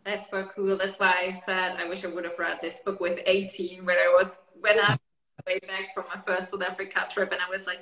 [0.08, 0.78] That's so cool.
[0.78, 3.98] That's why I said I wish I would have read this book with 18 when
[3.98, 4.98] I was when I was
[5.46, 7.80] way back from my first South Africa trip and I was like,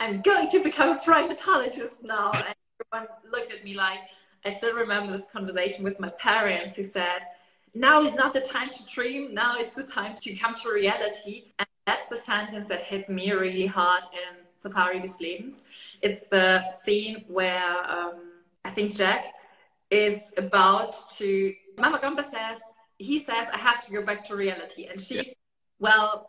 [0.00, 2.30] I'm going to become a primatologist now.
[2.32, 2.54] And
[2.94, 3.98] everyone looked at me like
[4.46, 7.20] I still remember this conversation with my parents who said,
[7.74, 11.52] Now is not the time to dream, now it's the time to come to reality.
[11.58, 15.64] And that's the sentence that hit me really hard in Safari des Lebens.
[16.00, 18.14] It's the scene where um,
[18.64, 19.26] I think Jack
[19.90, 21.54] is about to.
[21.78, 22.58] Mama Gombe says,
[22.98, 24.86] he says, I have to go back to reality.
[24.86, 25.32] And she's, yeah.
[25.78, 26.28] well,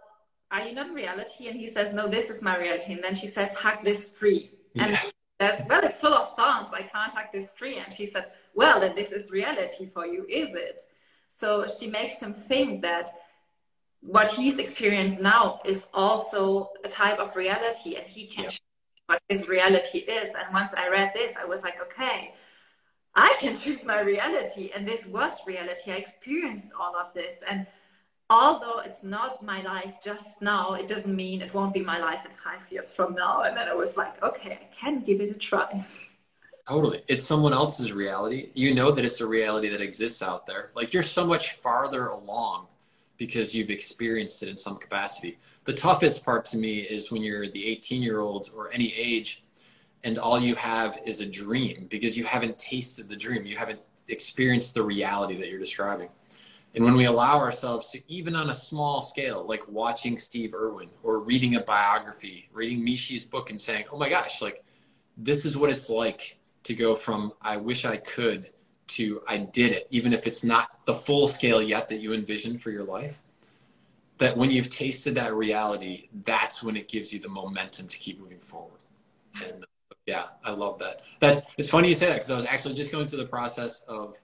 [0.51, 1.47] are you not in reality?
[1.47, 2.93] And he says, no, this is my reality.
[2.93, 4.51] And then she says, hug this tree.
[4.75, 5.01] And yeah.
[5.41, 6.73] says, well, it's full of thorns.
[6.73, 7.77] I can't hug this tree.
[7.79, 10.81] And she said, well, then this is reality for you, is it?
[11.29, 13.12] So she makes him think that
[14.01, 18.49] what he's experienced now is also a type of reality and he can yeah.
[19.07, 22.33] what his reality is and once i read this i was like okay
[23.17, 27.67] i can choose my reality and this was reality i experienced all of this and
[28.30, 32.23] although it's not my life just now it doesn't mean it won't be my life
[32.25, 35.30] in five years from now and then i was like okay i can give it
[35.30, 35.84] a try
[36.67, 37.01] Totally.
[37.08, 38.49] It's someone else's reality.
[38.53, 40.71] You know that it's a reality that exists out there.
[40.75, 42.67] Like you're so much farther along
[43.17, 45.38] because you've experienced it in some capacity.
[45.63, 49.43] The toughest part to me is when you're the 18 year old or any age
[50.03, 53.45] and all you have is a dream because you haven't tasted the dream.
[53.45, 56.10] You haven't experienced the reality that you're describing.
[56.75, 60.89] And when we allow ourselves to, even on a small scale, like watching Steve Irwin
[61.01, 64.63] or reading a biography, reading Michi's book and saying, oh my gosh, like
[65.17, 68.51] this is what it's like to go from I wish I could
[68.88, 72.57] to I did it, even if it's not the full scale yet that you envision
[72.57, 73.21] for your life.
[74.19, 78.19] That when you've tasted that reality, that's when it gives you the momentum to keep
[78.19, 78.79] moving forward.
[79.45, 79.65] And
[80.08, 81.02] yeah, I love that.
[81.20, 83.82] That's it's funny you say that because I was actually just going through the process
[83.89, 84.17] of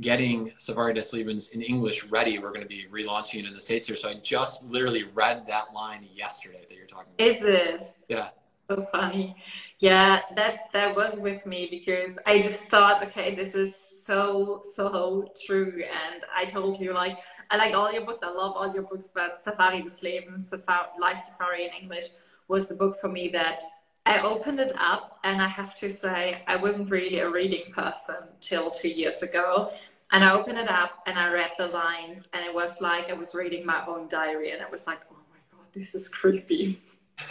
[0.00, 2.38] getting Safari des Lebens in English ready.
[2.38, 3.96] We're going to be relaunching it in the States here.
[3.96, 7.26] So I just literally read that line yesterday that you're talking about.
[7.26, 7.94] Is it?
[8.08, 8.30] Yeah.
[8.68, 9.36] So funny.
[9.78, 15.30] Yeah, that that was with me because I just thought, okay, this is so so
[15.46, 15.84] true.
[15.84, 17.16] And I told you like
[17.50, 18.20] I like all your books.
[18.24, 22.06] I love all your books, but Safari des Lebens, Safari, Life Safari in English
[22.48, 23.62] was the book for me that
[24.06, 28.16] I opened it up, and I have to say I wasn't really a reading person
[28.40, 29.72] till two years ago.
[30.10, 33.12] And I opened it up and I read the lines, and it was like I
[33.12, 36.80] was reading my own diary, and I was like, oh my god, this is creepy.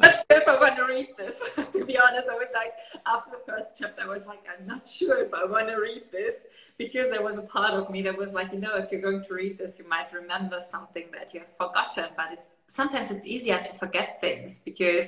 [0.00, 1.34] not sure if I want to read this.
[1.72, 2.72] to be honest, I was like,
[3.06, 6.04] after the first chapter, I was like, I'm not sure if I want to read
[6.12, 6.46] this
[6.78, 9.24] because there was a part of me that was like, you know, if you're going
[9.24, 12.06] to read this, you might remember something that you have forgotten.
[12.16, 15.06] But it's sometimes it's easier to forget things because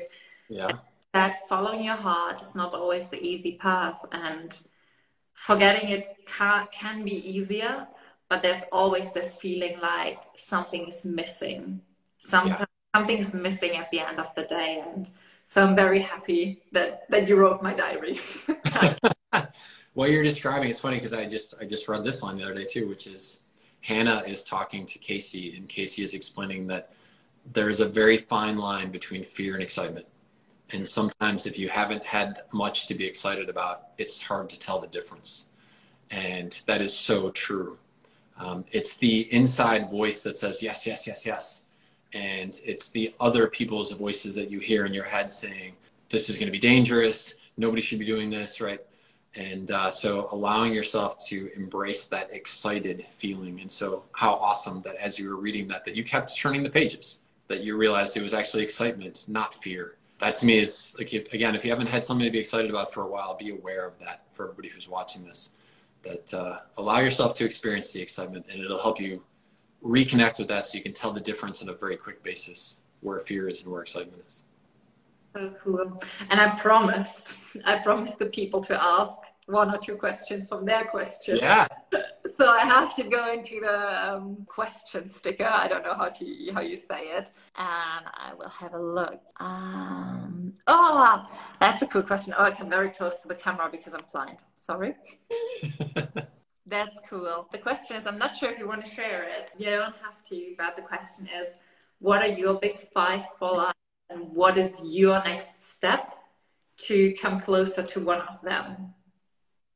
[0.48, 0.72] yeah.
[1.12, 4.62] that following your heart is not always the easy path, and
[5.35, 7.87] forgetting it can, can be easier.
[8.28, 11.83] But there's always this feeling like something is missing.
[12.16, 15.11] Something, Yeah something's missing at the end of the day and
[15.44, 18.20] so i'm very happy that that you wrote my diary
[19.94, 22.55] what you're describing is funny because i just i just read this line the other
[22.55, 23.40] day too which is
[23.81, 26.92] hannah is talking to casey and casey is explaining that
[27.52, 30.07] there's a very fine line between fear and excitement
[30.70, 34.81] and sometimes if you haven't had much to be excited about it's hard to tell
[34.81, 35.46] the difference.
[36.11, 37.79] And that is so true.
[38.38, 41.62] Um, it's the inside voice that says yes yes yes yes.
[42.14, 45.75] And it's the other people's voices that you hear in your head saying
[46.11, 47.35] this is going to be dangerous.
[47.57, 48.81] Nobody should be doing this right?
[49.35, 53.61] And uh, so allowing yourself to embrace that excited feeling.
[53.61, 56.70] And so how awesome that as you were reading that that you kept turning the
[56.70, 61.12] pages that you realized it was actually excitement not fear that to me is like
[61.12, 63.50] if, again if you haven't had something to be excited about for a while be
[63.50, 65.50] aware of that for everybody who's watching this
[66.02, 69.22] that uh, allow yourself to experience the excitement and it'll help you
[69.85, 73.20] reconnect with that so you can tell the difference on a very quick basis where
[73.20, 74.44] fear is and where excitement is.
[75.35, 76.02] So cool.
[76.30, 79.12] And I promised, I promised the people to ask
[79.46, 81.37] one or two questions from their question.
[81.37, 81.66] Yeah.
[82.37, 85.45] So I have to go into the um, question sticker.
[85.47, 89.21] I don't know how to how you say it, and I will have a look.
[89.38, 91.27] Um, oh,
[91.61, 92.35] that's a cool question.
[92.37, 94.45] Oh, I come very close to the camera because I'm blind.
[94.57, 94.95] Sorry.
[96.66, 97.49] that's cool.
[97.53, 99.51] The question is, I'm not sure if you want to share it.
[99.59, 101.49] You don't have to, but the question is,
[101.99, 103.75] what are your big five for life,
[104.11, 106.12] and what is your next step
[106.79, 108.95] to come closer to one of them?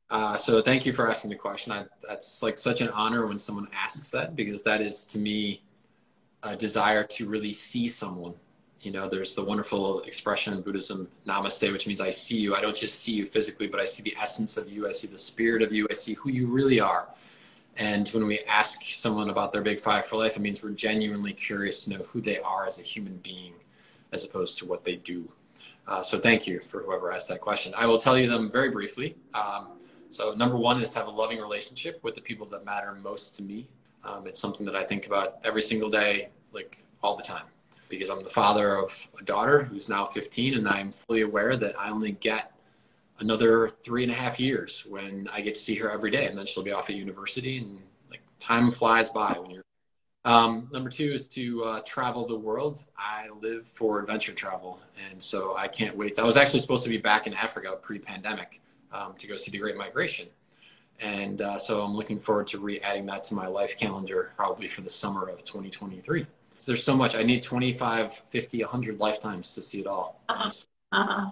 [0.09, 1.71] Uh, so thank you for asking the question.
[1.73, 5.61] I, that's like such an honor when someone asks that because that is to me
[6.43, 8.33] a desire to really see someone.
[8.81, 12.55] You know, there's the wonderful expression in Buddhism, namaste, which means I see you.
[12.55, 14.87] I don't just see you physically, but I see the essence of you.
[14.87, 15.87] I see the spirit of you.
[15.89, 17.09] I see who you really are.
[17.75, 21.33] And when we ask someone about their big five for life, it means we're genuinely
[21.33, 23.53] curious to know who they are as a human being
[24.13, 25.27] as opposed to what they do.
[25.87, 27.73] Uh, so thank you for whoever asked that question.
[27.75, 29.15] I will tell you them very briefly.
[29.33, 29.76] Um,
[30.09, 33.35] so number one is to have a loving relationship with the people that matter most
[33.35, 33.67] to me.
[34.03, 37.45] Um, it's something that I think about every single day, like all the time,
[37.89, 41.77] because I'm the father of a daughter who's now 15, and I'm fully aware that
[41.79, 42.53] I only get
[43.19, 46.37] another three and a half years when I get to see her every day, and
[46.37, 49.63] then she'll be off at university, and like time flies by when you're.
[50.23, 52.83] Um, number two is to uh, travel the world.
[52.97, 56.19] I live for adventure travel, and so I can't wait.
[56.19, 59.57] I was actually supposed to be back in Africa pre-pandemic um, to go see the
[59.57, 60.27] Great Migration.
[60.99, 64.81] And uh, so I'm looking forward to re-adding that to my life calendar probably for
[64.81, 66.25] the summer of 2023.
[66.57, 67.15] So there's so much.
[67.15, 70.21] I need 25, 50, 100 lifetimes to see it all.
[70.27, 70.49] Uh-huh.
[70.91, 71.31] Uh-huh.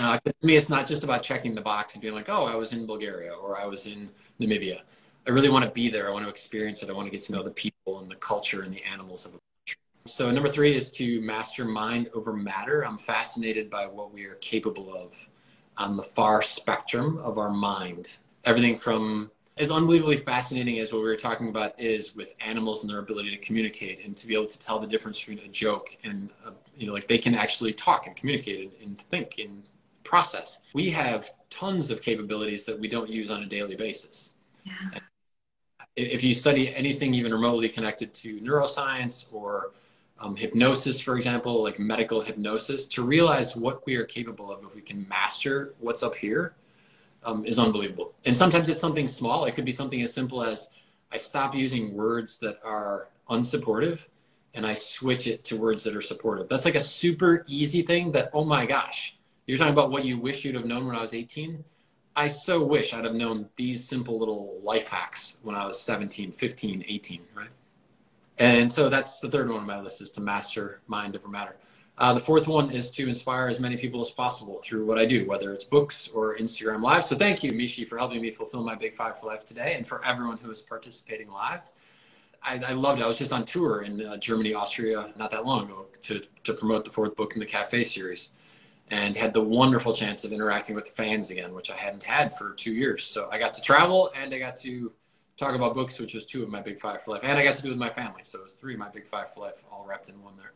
[0.00, 2.54] Uh, to me, it's not just about checking the box and being like, oh, I
[2.54, 4.80] was in Bulgaria or I was in Namibia.
[5.26, 6.08] I really want to be there.
[6.08, 6.90] I want to experience it.
[6.90, 9.32] I want to get to know the people and the culture and the animals of
[9.32, 9.80] a country.
[10.06, 12.84] So number three is to master mind over matter.
[12.84, 15.28] I'm fascinated by what we are capable of
[15.76, 18.18] on the far spectrum of our mind.
[18.44, 22.90] Everything from as unbelievably fascinating as what we were talking about is with animals and
[22.90, 25.96] their ability to communicate and to be able to tell the difference between a joke
[26.04, 29.62] and a, you know like they can actually talk and communicate and, and think and
[30.04, 34.32] process we have tons of capabilities that we don't use on a daily basis
[34.64, 34.98] yeah.
[35.96, 39.72] if you study anything even remotely connected to neuroscience or
[40.22, 44.74] um, hypnosis, for example, like medical hypnosis, to realize what we are capable of if
[44.74, 46.54] we can master what's up here
[47.24, 48.14] um, is unbelievable.
[48.24, 49.44] And sometimes it's something small.
[49.44, 50.68] It could be something as simple as
[51.10, 54.06] I stop using words that are unsupportive
[54.54, 56.48] and I switch it to words that are supportive.
[56.48, 60.18] That's like a super easy thing that, oh my gosh, you're talking about what you
[60.18, 61.64] wish you'd have known when I was 18.
[62.14, 66.32] I so wish I'd have known these simple little life hacks when I was 17,
[66.32, 67.48] 15, 18, right?
[68.42, 71.54] And so that's the third one on my list is to master mind over matter.
[71.96, 75.06] Uh, the fourth one is to inspire as many people as possible through what I
[75.06, 77.04] do, whether it's books or Instagram Live.
[77.04, 79.86] So thank you, Michi, for helping me fulfill my big five for life today and
[79.86, 81.60] for everyone who is participating live.
[82.42, 83.04] I, I loved it.
[83.04, 86.52] I was just on tour in uh, Germany, Austria, not that long ago to, to
[86.52, 88.32] promote the fourth book in the Cafe series
[88.88, 92.54] and had the wonderful chance of interacting with fans again, which I hadn't had for
[92.54, 93.04] two years.
[93.04, 94.90] So I got to travel and I got to
[95.42, 97.56] talk about books, which is two of my big five for life, and I got
[97.56, 99.40] to do it with my family, so it was three of my big five for
[99.40, 100.52] life all wrapped in one there.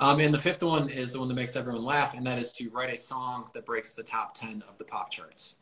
[0.00, 2.52] Um, and the fifth one is the one that makes everyone laugh, and that is
[2.52, 5.56] to write a song that breaks the top ten of the pop charts.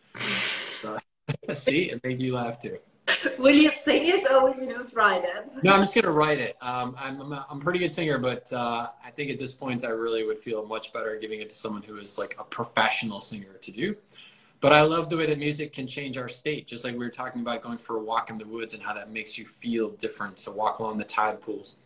[0.80, 0.98] So,
[1.54, 2.78] see, it made you laugh too.
[3.38, 5.50] Will you sing it or will you just write it?
[5.64, 6.56] No, I'm just gonna write it.
[6.60, 9.52] Um, I'm, I'm, a, I'm a pretty good singer, but uh, I think at this
[9.52, 12.44] point I really would feel much better giving it to someone who is like a
[12.44, 13.96] professional singer to do.
[14.60, 17.08] But I love the way that music can change our state, just like we were
[17.10, 19.90] talking about going for a walk in the woods and how that makes you feel
[19.90, 20.38] different.
[20.38, 21.78] So walk along the tide pools.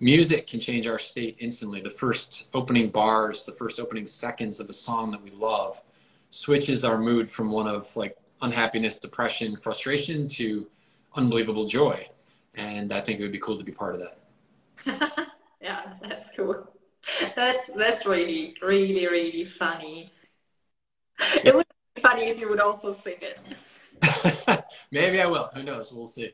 [0.00, 1.80] Music can change our state instantly.
[1.80, 5.82] The first opening bars, the first opening seconds of a song that we love
[6.30, 10.66] switches our mood from one of like unhappiness, depression, frustration to
[11.16, 12.08] unbelievable joy.
[12.54, 15.28] And I think it would be cool to be part of that.
[15.60, 16.70] yeah, that's cool.
[17.36, 20.12] That's that's really, really, really funny.
[21.44, 21.63] It would
[22.00, 24.64] funny if you would also sing it.
[24.90, 25.50] Maybe I will.
[25.54, 25.92] Who knows?
[25.92, 26.32] We'll see.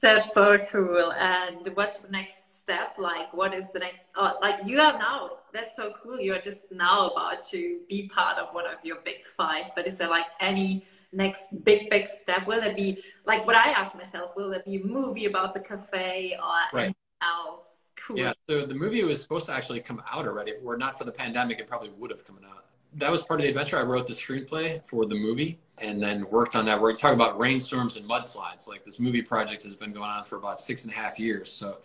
[0.00, 1.12] That's so cool.
[1.12, 2.96] And what's the next step?
[2.98, 4.04] Like, what is the next?
[4.16, 5.30] Oh, like you are now.
[5.52, 6.20] That's so cool.
[6.20, 9.66] You're just now about to be part of one of your big five.
[9.74, 12.46] But is there like any next big big step?
[12.46, 14.36] Will there be like what I asked myself?
[14.36, 16.84] Will there be a movie about the cafe or right.
[16.84, 17.90] anything else?
[18.06, 18.18] Cool.
[18.18, 18.32] Yeah.
[18.48, 20.50] So the movie was supposed to actually come out already.
[20.52, 22.66] If it were not for the pandemic, it probably would have come out
[22.96, 23.78] that was part of the adventure.
[23.78, 26.80] I wrote the screenplay for the movie and then worked on that.
[26.80, 28.68] We're talking about rainstorms and mudslides.
[28.68, 31.50] Like this movie project has been going on for about six and a half years.
[31.50, 31.78] So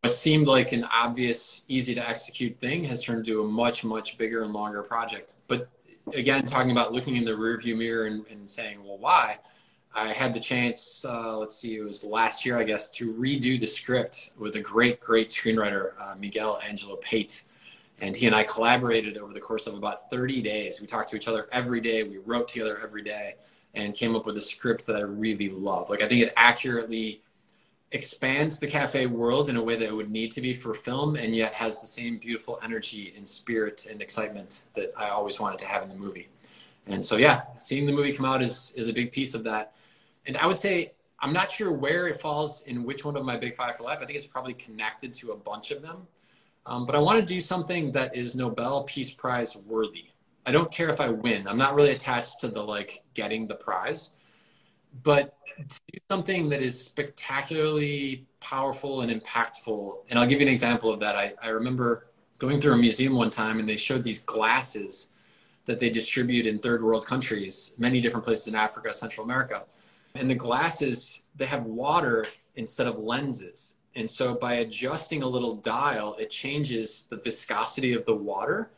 [0.00, 4.18] what seemed like an obvious, easy to execute thing has turned into a much, much
[4.18, 5.36] bigger and longer project.
[5.46, 5.68] But
[6.14, 9.38] again, talking about looking in the rearview mirror and, and saying, well, why?
[9.94, 13.60] I had the chance, uh, let's see, it was last year, I guess, to redo
[13.60, 17.42] the script with a great, great screenwriter, uh, Miguel Angelo Pate.
[18.00, 20.80] And he and I collaborated over the course of about 30 days.
[20.80, 22.02] We talked to each other every day.
[22.02, 23.36] We wrote together every day
[23.74, 25.88] and came up with a script that I really love.
[25.88, 27.22] Like, I think it accurately
[27.92, 31.14] expands the cafe world in a way that it would need to be for film
[31.14, 35.58] and yet has the same beautiful energy and spirit and excitement that I always wanted
[35.60, 36.28] to have in the movie.
[36.86, 39.74] And so, yeah, seeing the movie come out is, is a big piece of that.
[40.26, 43.36] And I would say, I'm not sure where it falls in which one of my
[43.36, 43.98] big five for life.
[44.02, 46.06] I think it's probably connected to a bunch of them.
[46.66, 50.06] Um, but I want to do something that is Nobel Peace Prize worthy.
[50.46, 51.46] I don't care if I win.
[51.46, 54.10] I'm not really attached to the like getting the prize,
[55.02, 59.96] but to do something that is spectacularly powerful and impactful.
[60.08, 61.16] And I'll give you an example of that.
[61.16, 62.08] I, I remember
[62.38, 65.10] going through a museum one time and they showed these glasses
[65.64, 69.64] that they distribute in third world countries, many different places in Africa, Central America.
[70.14, 72.24] And the glasses, they have water
[72.56, 73.74] instead of lenses.
[73.94, 78.70] And so by adjusting a little dial, it changes the viscosity of the water.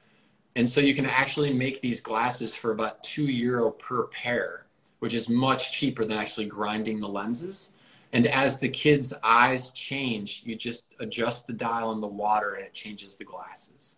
[0.57, 4.67] And so you can actually make these glasses for about two euro per pair,
[4.99, 7.73] which is much cheaper than actually grinding the lenses.
[8.13, 12.65] And as the kid's eyes change, you just adjust the dial in the water and
[12.65, 13.97] it changes the glasses.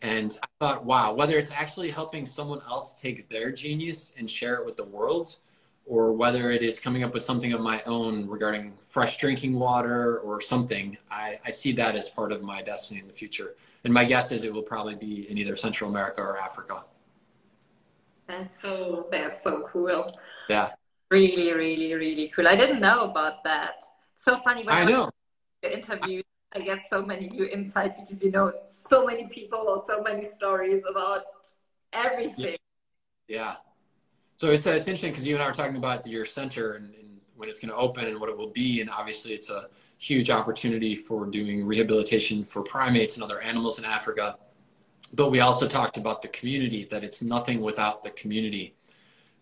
[0.00, 4.56] And I thought, wow, whether it's actually helping someone else take their genius and share
[4.56, 5.38] it with the world,
[5.86, 10.18] or whether it is coming up with something of my own regarding fresh drinking water
[10.18, 13.56] or something, I, I, see that as part of my destiny in the future.
[13.84, 16.84] And my guess is it will probably be in either Central America or Africa.
[18.28, 20.18] That's so that's so cool.
[20.48, 20.70] Yeah.
[21.10, 22.46] Really, really, really cool.
[22.46, 23.84] I didn't know about that.
[24.16, 25.10] so funny when I know
[25.62, 26.24] interviews.
[26.54, 30.22] I get so many new insight because you know so many people or so many
[30.22, 31.24] stories about
[31.92, 32.56] everything.
[33.26, 33.54] Yeah.
[33.54, 33.54] yeah.
[34.42, 37.20] So it's, it's interesting because you and I were talking about your center and, and
[37.36, 38.80] when it's going to open and what it will be.
[38.80, 39.68] And obviously, it's a
[39.98, 44.36] huge opportunity for doing rehabilitation for primates and other animals in Africa.
[45.14, 48.74] But we also talked about the community, that it's nothing without the community.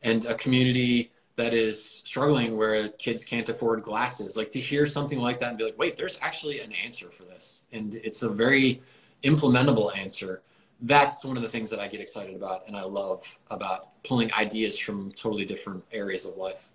[0.03, 4.37] And a community that is struggling where kids can't afford glasses.
[4.37, 7.23] Like to hear something like that and be like, wait, there's actually an answer for
[7.23, 7.65] this.
[7.73, 8.83] And it's a very
[9.25, 10.43] implementable answer
[10.83, 14.33] that's one of the things that I get excited about and I love about pulling
[14.33, 16.69] ideas from totally different areas of life.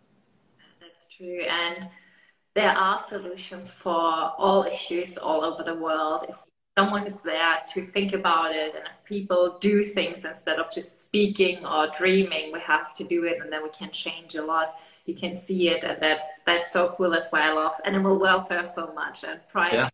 [0.79, 1.41] That's true.
[1.41, 1.89] And
[2.53, 6.25] there are solutions for all issues all over the world.
[6.29, 6.37] If
[6.77, 11.05] someone is there to think about it and if people do things instead of just
[11.05, 14.75] speaking or dreaming, we have to do it and then we can change a lot.
[15.05, 17.09] You can see it and that's that's so cool.
[17.09, 19.89] That's why I love animal welfare so much and pride yeah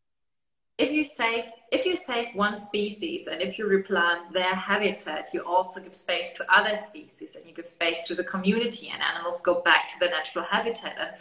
[0.77, 5.41] if you save if you save one species and if you replant their habitat you
[5.41, 9.41] also give space to other species and you give space to the community and animals
[9.41, 10.95] go back to their natural habitat.
[10.99, 11.11] And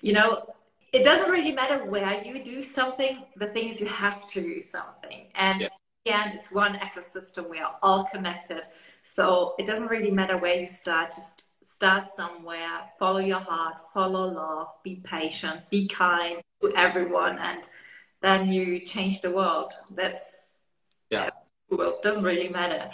[0.00, 0.46] you know
[0.92, 4.60] it doesn't really matter where you do something the thing is you have to do
[4.60, 5.26] something.
[5.34, 5.62] And
[6.04, 6.24] yeah.
[6.24, 7.48] and it's one ecosystem.
[7.48, 8.62] We are all connected.
[9.02, 11.10] So it doesn't really matter where you start.
[11.10, 17.68] Just start somewhere follow your heart follow love be patient be kind to everyone and
[18.22, 19.72] then you change the world.
[19.90, 20.48] That's
[21.10, 21.30] yeah.
[21.70, 22.90] Well, it doesn't really matter.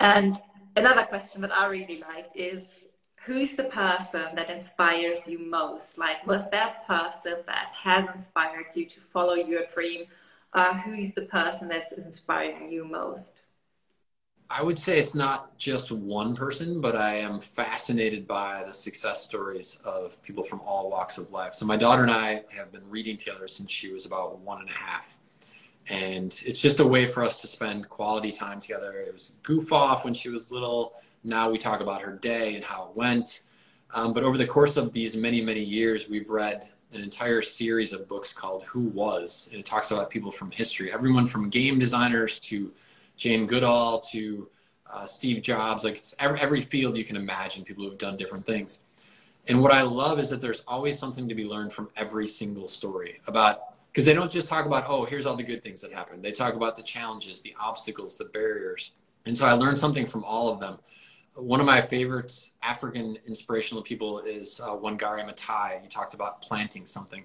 [0.00, 0.40] And
[0.76, 2.86] another question that I really like is
[3.24, 5.98] who's the person that inspires you most?
[5.98, 10.06] Like, was there a person that has inspired you to follow your dream?
[10.54, 13.42] Uh, who is the person that's inspiring you most?
[14.50, 19.22] I would say it's not just one person, but I am fascinated by the success
[19.22, 21.52] stories of people from all walks of life.
[21.52, 24.70] So my daughter and I have been reading together since she was about one and
[24.70, 25.18] a half.
[25.90, 28.92] And it's just a way for us to spend quality time together.
[28.92, 30.94] It was goof off when she was little.
[31.24, 33.42] Now we talk about her day and how it went.
[33.92, 37.92] Um, but over the course of these many, many years, we've read an entire series
[37.92, 39.48] of books called Who Was.
[39.50, 42.72] And it talks about people from history, everyone from game designers to
[43.18, 44.48] Jane Goodall to
[44.90, 48.46] uh, Steve Jobs, like every, every field you can imagine, people who have done different
[48.46, 48.80] things.
[49.48, 52.68] And what I love is that there's always something to be learned from every single
[52.68, 55.92] story about, because they don't just talk about, oh, here's all the good things that
[55.92, 56.22] happened.
[56.22, 58.92] They talk about the challenges, the obstacles, the barriers.
[59.26, 60.78] And so I learned something from all of them.
[61.34, 65.80] One of my favorite African inspirational people is uh, Wangari Maathai.
[65.82, 67.24] He talked about planting something.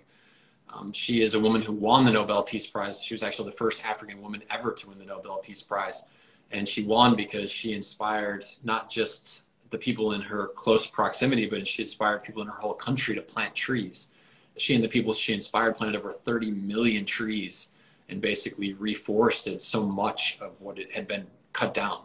[0.74, 3.03] Um, she is a woman who won the Nobel Peace Prize.
[3.03, 6.03] She was actually the first African woman ever to win the Nobel Peace Prize.
[6.51, 11.67] And she won because she inspired not just the people in her close proximity, but
[11.67, 14.09] she inspired people in her whole country to plant trees.
[14.57, 17.69] She and the people she inspired planted over 30 million trees
[18.09, 22.01] and basically reforested so much of what it had been cut down.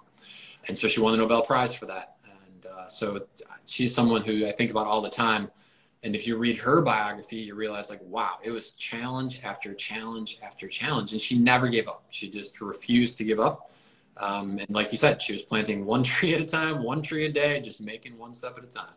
[0.66, 2.16] and so she won the Nobel Prize for that.
[2.24, 3.26] And uh, so
[3.66, 5.50] she's someone who I think about all the time.
[6.02, 10.38] And if you read her biography, you realize like, wow, it was challenge after challenge
[10.42, 12.04] after challenge, and she never gave up.
[12.10, 13.72] She just refused to give up.
[14.16, 17.26] Um, and like you said, she was planting one tree at a time, one tree
[17.26, 18.94] a day, just making one step at a time.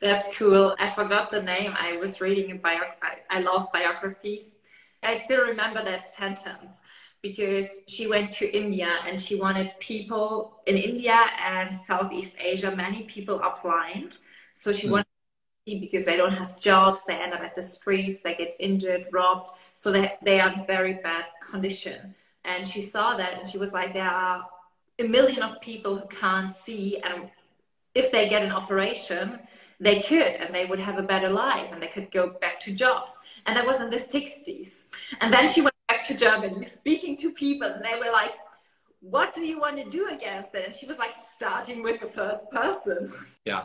[0.00, 0.76] That's cool.
[0.78, 1.74] I forgot the name.
[1.78, 2.80] I was reading a bio.
[3.30, 4.56] I love biographies.
[5.02, 6.80] I still remember that sentence
[7.22, 12.74] because she went to India and she wanted people in India and Southeast Asia.
[12.74, 14.18] Many people are blind,
[14.52, 14.92] so she mm.
[14.92, 15.13] wanted
[15.66, 17.04] because they don't have jobs.
[17.04, 18.20] They end up at the streets.
[18.20, 19.48] They get injured, robbed.
[19.74, 22.14] So they they are in very bad condition.
[22.44, 24.46] And she saw that and she was like, there are
[24.98, 27.30] a million of people who can't see, and
[27.94, 29.38] if they get an operation,
[29.80, 32.72] they could and they would have a better life and they could go back to
[32.72, 33.18] jobs.
[33.46, 34.84] And that was in the 60s.
[35.20, 38.32] And then she went back to Germany speaking to people and they were like,
[39.00, 40.64] what do you want to do against it?
[40.64, 43.08] And she was like, starting with the first person.
[43.44, 43.64] Yeah.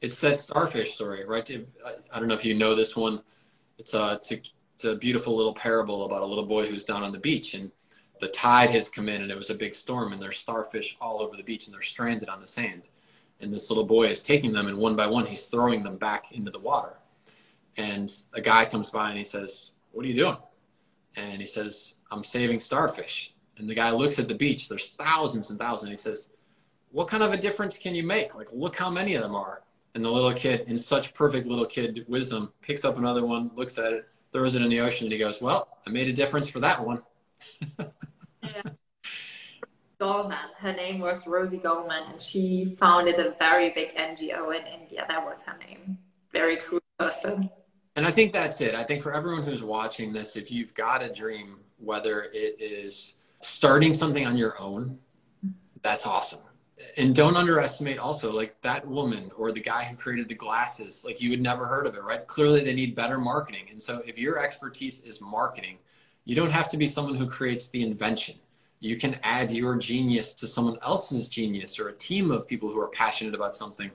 [0.00, 1.48] It's that starfish story, right?
[2.12, 3.22] I don't know if you know this one.
[3.78, 4.40] It's a, it's a,
[4.74, 7.70] it's a beautiful little parable about a little boy who's down on the beach and
[8.20, 11.20] the tide has come in and it was a big storm and there's starfish all
[11.20, 12.88] over the beach and they're stranded on the sand.
[13.40, 16.32] And this little boy is taking them and one by one he's throwing them back
[16.32, 16.94] into the water.
[17.76, 20.36] And a guy comes by and he says what are you doing?
[21.16, 23.34] And he says i'm saving starfish.
[23.58, 24.68] And the guy looks at the beach.
[24.68, 25.90] There's thousands and thousands.
[25.90, 26.30] He says
[26.90, 28.34] what kind of a difference can you make?
[28.34, 29.62] Like look how many of them are
[29.96, 33.78] and the little kid in such perfect little kid wisdom picks up another one looks
[33.78, 36.46] at it throws it in the ocean and he goes well i made a difference
[36.46, 37.02] for that one
[38.42, 38.62] yeah.
[39.98, 40.52] Gollmann.
[40.58, 45.06] Her name was Rosi Gollmann, and she founded a very big NGO in India.
[45.08, 45.96] That was her name.
[46.32, 47.48] Very cool person.
[47.96, 48.74] And I think that's it.
[48.74, 53.16] I think for everyone who's watching this, if you've got a dream, whether it is
[53.40, 54.98] starting something on your own,
[55.80, 56.40] that's awesome.
[56.96, 61.20] And don't underestimate also like that woman or the guy who created the glasses, like
[61.20, 62.26] you had never heard of it, right?
[62.26, 63.68] Clearly they need better marketing.
[63.70, 65.78] And so if your expertise is marketing,
[66.26, 68.36] you don't have to be someone who creates the invention
[68.80, 72.78] you can add your genius to someone else's genius or a team of people who
[72.78, 73.90] are passionate about something.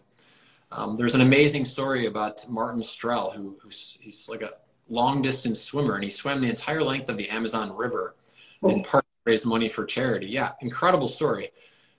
[0.71, 4.53] Um, there's an amazing story about Martin Strel, who, who's he's like a
[4.89, 8.15] long distance swimmer, and he swam the entire length of the Amazon River
[8.63, 8.69] oh.
[8.69, 10.27] in part to raise money for charity.
[10.27, 11.51] Yeah, incredible story.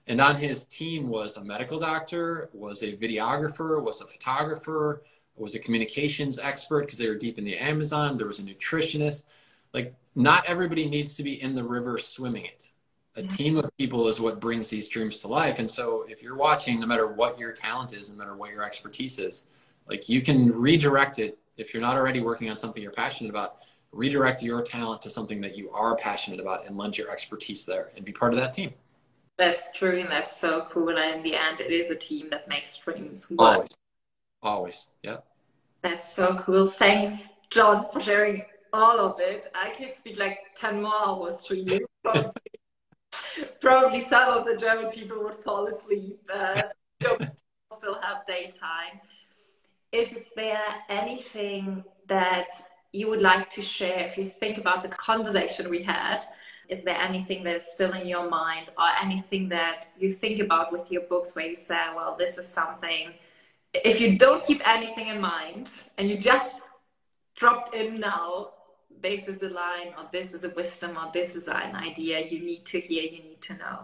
[0.07, 5.03] And on his team was a medical doctor, was a videographer, was a photographer,
[5.36, 8.16] was a communications expert because they were deep in the Amazon.
[8.16, 9.22] There was a nutritionist.
[9.72, 12.72] Like, not everybody needs to be in the river swimming it
[13.16, 13.28] a mm-hmm.
[13.28, 15.59] team of people is what brings these dreams to life.
[15.59, 18.62] And so if you're watching, no matter what your talent is, no matter what your
[18.62, 19.46] expertise is,
[19.88, 21.38] like you can redirect it.
[21.57, 23.57] If you're not already working on something you're passionate about,
[23.92, 27.90] redirect your talent to something that you are passionate about and lend your expertise there
[27.94, 28.72] and be part of that team.
[29.43, 29.99] That's true.
[29.99, 30.97] And that's so cool.
[30.97, 33.40] And in the end, it is a team that makes dreams work.
[33.40, 33.68] Always.
[34.40, 34.88] Always.
[35.03, 35.16] Yeah.
[35.82, 36.68] That's so cool.
[36.68, 39.51] Thanks, John, for sharing all of it.
[39.53, 41.84] I could speak like 10 more hours to you.
[43.61, 46.20] probably some of the German people would fall asleep.
[46.32, 46.62] Uh,
[47.76, 49.01] still have daytime.
[49.90, 52.47] Is there anything that
[52.93, 56.24] you would like to share if you think about the conversation we had?
[56.72, 60.90] Is there anything that's still in your mind or anything that you think about with
[60.90, 63.12] your books where you say, well, this is something,
[63.74, 65.66] if you don't keep anything in mind
[65.98, 66.70] and you just
[67.36, 68.52] dropped in now,
[69.02, 72.40] this is a line or this is a wisdom or this is an idea you
[72.40, 73.78] need to hear you need to know.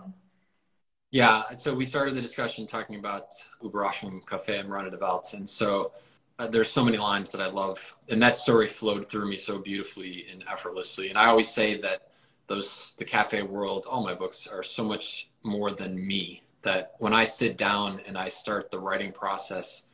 [1.10, 3.28] Yeah so we started the discussion talking about
[3.62, 5.92] Überraschung Cafe am Rande der and so
[6.38, 9.58] uh, there's so many lines that I love and that story flowed through me so
[9.58, 12.07] beautifully and effortlessly and I always say that
[12.48, 17.14] those the cafe world all my books are so much more than me that when
[17.14, 19.84] I sit down and I start the writing process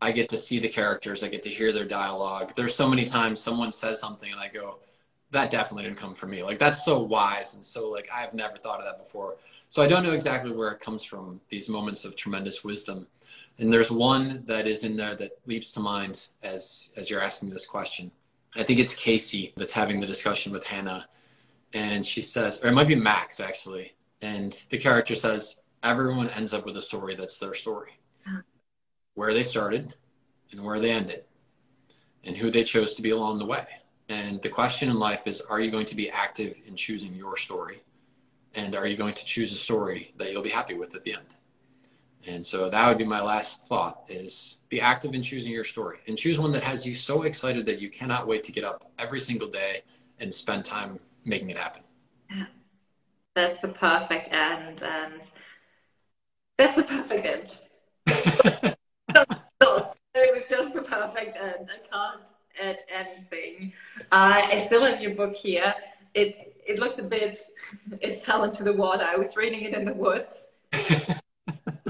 [0.00, 2.52] I get to see the characters, I get to hear their dialogue.
[2.54, 4.78] There's so many times someone says something and I go,
[5.30, 6.42] that definitely didn't come from me.
[6.42, 9.36] Like that's so wise and so like I've never thought of that before.
[9.70, 13.06] So I don't know exactly where it comes from, these moments of tremendous wisdom.
[13.58, 17.50] And there's one that is in there that leaps to mind as as you're asking
[17.50, 18.10] this question.
[18.54, 21.06] I think it's Casey that's having the discussion with Hannah.
[21.72, 23.94] And she says, or it might be Max actually.
[24.22, 27.92] And the character says, everyone ends up with a story that's their story
[29.14, 29.96] where they started
[30.52, 31.24] and where they ended
[32.24, 33.66] and who they chose to be along the way.
[34.08, 37.36] And the question in life is are you going to be active in choosing your
[37.36, 37.82] story?
[38.54, 41.14] And are you going to choose a story that you'll be happy with at the
[41.14, 41.34] end?
[42.26, 45.98] And so that would be my last thought is be active in choosing your story
[46.08, 48.90] and choose one that has you so excited that you cannot wait to get up
[48.98, 49.82] every single day
[50.20, 50.98] and spend time
[51.28, 51.82] making it happen.
[52.30, 52.46] Yeah.
[53.34, 54.82] That's the perfect end.
[54.82, 55.30] And
[56.56, 57.58] That's a perfect end.
[60.14, 61.68] it was just the perfect end.
[61.70, 62.28] I can't
[62.60, 63.72] add anything.
[64.10, 65.74] Uh, I still have your book here.
[66.14, 67.40] It it looks a bit.
[68.00, 69.04] It fell into the water.
[69.04, 70.48] I was reading it in the woods.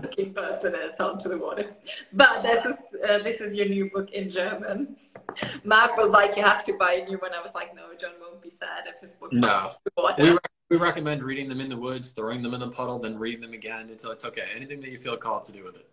[0.03, 1.75] Looking birds and it fell into the water.
[2.13, 2.77] But this is
[3.09, 4.97] uh, this is your new book in German.
[5.65, 8.13] Mark was like, "You have to buy a new one." I was like, "No, John
[8.21, 9.73] won't be sad if his book no.
[10.19, 10.39] We, re-
[10.71, 13.53] we recommend reading them in the woods, throwing them in the puddle, then reading them
[13.53, 14.49] again until it's okay.
[14.55, 15.89] Anything that you feel called to do with it.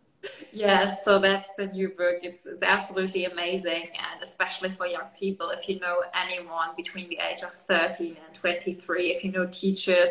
[0.52, 2.20] Yes, so that's the new book.
[2.24, 5.50] It's, it's absolutely amazing, and especially for young people.
[5.50, 10.10] If you know anyone between the age of 13 and 23, if you know teachers,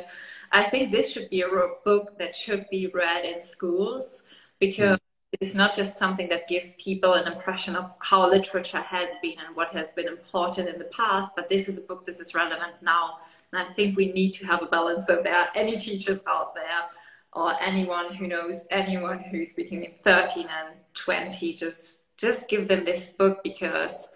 [0.53, 1.49] I think this should be a
[1.85, 4.25] book that should be read in schools
[4.61, 4.99] because
[5.41, 9.57] it's not just something that gives people an impression of how literature has been and
[9.57, 12.75] what has been important in the past, but this is a book this is relevant
[12.83, 13.19] now.
[13.53, 15.07] And I think we need to have a balance.
[15.07, 16.83] So there are any teachers out there
[17.35, 23.11] or anyone who knows anyone who's between 13 and 20 just just give them this
[23.11, 24.09] book because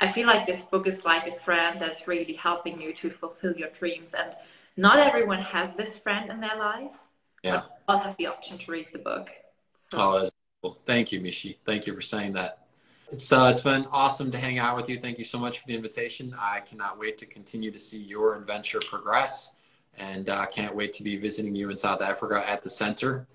[0.00, 3.54] i feel like this book is like a friend that's really helping you to fulfill
[3.56, 4.34] your dreams and
[4.76, 6.96] not everyone has this friend in their life
[7.42, 9.30] yeah i'll have the option to read the book
[9.78, 9.98] so.
[10.00, 10.30] oh that's
[10.62, 12.64] cool thank you Michi thank you for saying that
[13.12, 14.98] it's uh, it's been awesome to hang out with you.
[14.98, 16.34] Thank you so much for the invitation.
[16.40, 19.52] I cannot wait to continue to see your adventure progress
[19.98, 23.26] and uh, can't wait to be visiting you in South Africa at the center.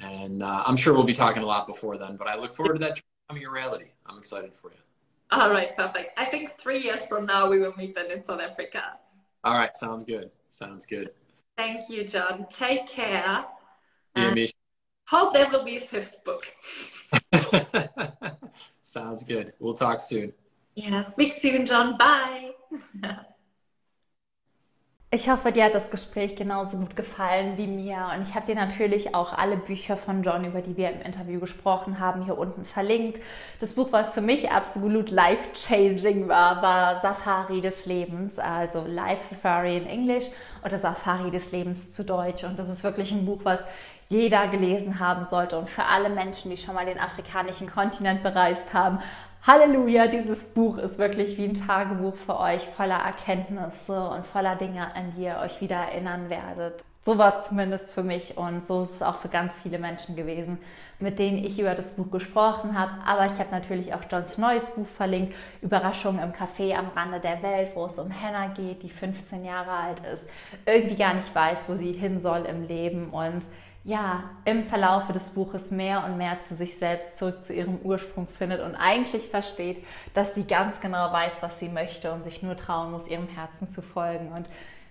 [0.00, 2.74] And uh, I'm sure we'll be talking a lot before then, but I look forward
[2.74, 3.86] to that becoming a reality.
[4.06, 4.76] I'm excited for you.
[5.30, 6.18] All right, perfect.
[6.18, 8.98] I think three years from now we will meet then in South Africa.
[9.44, 10.30] All right, sounds good.
[10.48, 11.10] Sounds good.
[11.56, 12.46] Thank you, John.
[12.50, 13.44] Take care.
[14.16, 14.48] Me.
[15.06, 16.46] Hope there will be a fifth book.
[18.82, 19.52] sounds good.
[19.58, 20.32] We'll talk soon.
[20.74, 21.96] Yeah, speak soon, John.
[21.96, 22.52] Bye.
[25.10, 28.10] Ich hoffe, dir hat das Gespräch genauso gut gefallen wie mir.
[28.14, 31.40] Und ich habe dir natürlich auch alle Bücher von John, über die wir im Interview
[31.40, 33.18] gesprochen haben, hier unten verlinkt.
[33.58, 39.78] Das Buch, was für mich absolut life-changing war, war Safari des Lebens, also Life Safari
[39.78, 40.26] in Englisch
[40.62, 42.44] oder Safari des Lebens zu Deutsch.
[42.44, 43.60] Und das ist wirklich ein Buch, was
[44.10, 48.74] jeder gelesen haben sollte und für alle Menschen, die schon mal den afrikanischen Kontinent bereist
[48.74, 49.00] haben,
[49.42, 54.94] Halleluja, dieses Buch ist wirklich wie ein Tagebuch für euch, voller Erkenntnisse und voller Dinge,
[54.94, 56.84] an die ihr euch wieder erinnern werdet.
[57.02, 60.14] So war es zumindest für mich und so ist es auch für ganz viele Menschen
[60.16, 60.58] gewesen,
[60.98, 62.92] mit denen ich über das Buch gesprochen habe.
[63.06, 67.42] Aber ich habe natürlich auch Johns neues Buch verlinkt, Überraschungen im Café am Rande der
[67.42, 70.28] Welt, wo es um Hannah geht, die 15 Jahre alt ist,
[70.66, 73.42] irgendwie gar nicht weiß, wo sie hin soll im Leben und
[73.88, 78.28] ja, im Verlaufe des Buches mehr und mehr zu sich selbst zurück zu ihrem Ursprung
[78.28, 79.82] findet und eigentlich versteht,
[80.12, 83.70] dass sie ganz genau weiß, was sie möchte und sich nur trauen muss, ihrem Herzen
[83.70, 84.30] zu folgen.
[84.32, 84.46] Und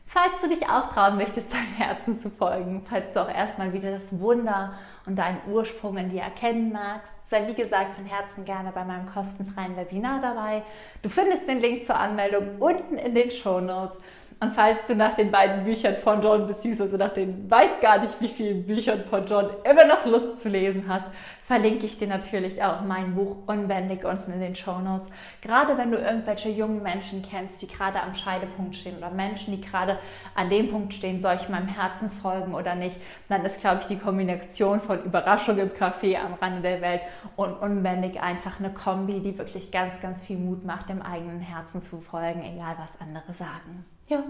[0.08, 3.92] falls du dich auch trauen möchtest, deinem Herzen zu folgen, falls du auch erstmal wieder
[3.92, 4.74] das Wunder
[5.06, 9.06] und deinen Ursprung in dir erkennen magst, sei wie gesagt von Herzen gerne bei meinem
[9.06, 10.64] kostenfreien Webinar dabei.
[11.04, 14.00] Du findest den Link zur Anmeldung unten in den Show Notes.
[14.40, 18.22] Und falls du nach den beiden Büchern von John, beziehungsweise nach den weiß gar nicht
[18.22, 21.08] wie vielen Büchern von John immer noch Lust zu lesen hast,
[21.46, 25.08] verlinke ich dir natürlich auch mein Buch Unbändig unten in den Show Notes.
[25.42, 29.62] Gerade wenn du irgendwelche jungen Menschen kennst, die gerade am Scheidepunkt stehen oder Menschen, die
[29.62, 29.98] gerade
[30.36, 32.98] an dem Punkt stehen, soll ich meinem Herzen folgen oder nicht,
[33.30, 37.02] dann ist, glaube ich, die Kombination von Überraschung im Café am Rande der Welt
[37.38, 41.82] und Unbändig einfach eine Kombi, die wirklich ganz, ganz viel Mut macht, dem eigenen Herzen
[41.82, 43.97] zu folgen, egal was andere sagen.
[44.08, 44.24] Ja.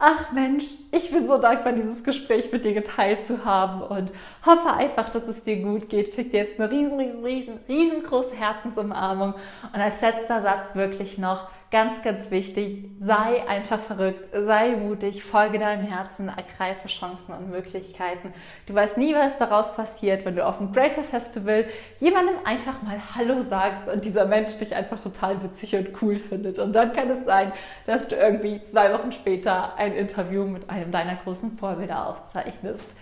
[0.00, 4.12] Ach Mensch, ich bin so dankbar, dieses Gespräch mit dir geteilt zu haben und
[4.46, 6.14] hoffe einfach, dass es dir gut geht.
[6.14, 9.34] Schick dir jetzt eine riesen, riesen, riesen, riesengroße Herzensumarmung
[9.72, 15.58] und als letzter Satz wirklich noch, ganz, ganz wichtig, sei einfach verrückt, sei mutig, folge
[15.58, 18.32] deinem Herzen, ergreife Chancen und Möglichkeiten.
[18.66, 21.66] Du weißt nie, was daraus passiert, wenn du auf dem Greater Festival
[22.00, 26.58] jemandem einfach mal Hallo sagst und dieser Mensch dich einfach total witzig und cool findet.
[26.58, 27.52] Und dann kann es sein,
[27.84, 32.94] dass du irgendwie zwei Wochen später ein Interview mit einem deiner großen Vorbilder aufzeichnest.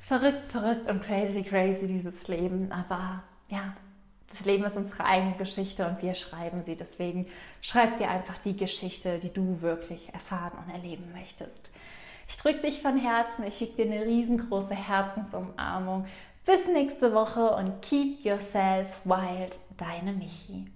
[0.00, 3.74] Verrückt, verrückt und crazy, crazy dieses Leben, aber ja,
[4.36, 6.76] das Leben ist unsere eigene Geschichte und wir schreiben sie.
[6.76, 7.26] Deswegen
[7.60, 11.70] schreib dir einfach die Geschichte, die du wirklich erfahren und erleben möchtest.
[12.28, 16.06] Ich drücke dich von Herzen, ich schicke dir eine riesengroße Herzensumarmung.
[16.44, 20.66] Bis nächste Woche und keep yourself wild, deine Michi.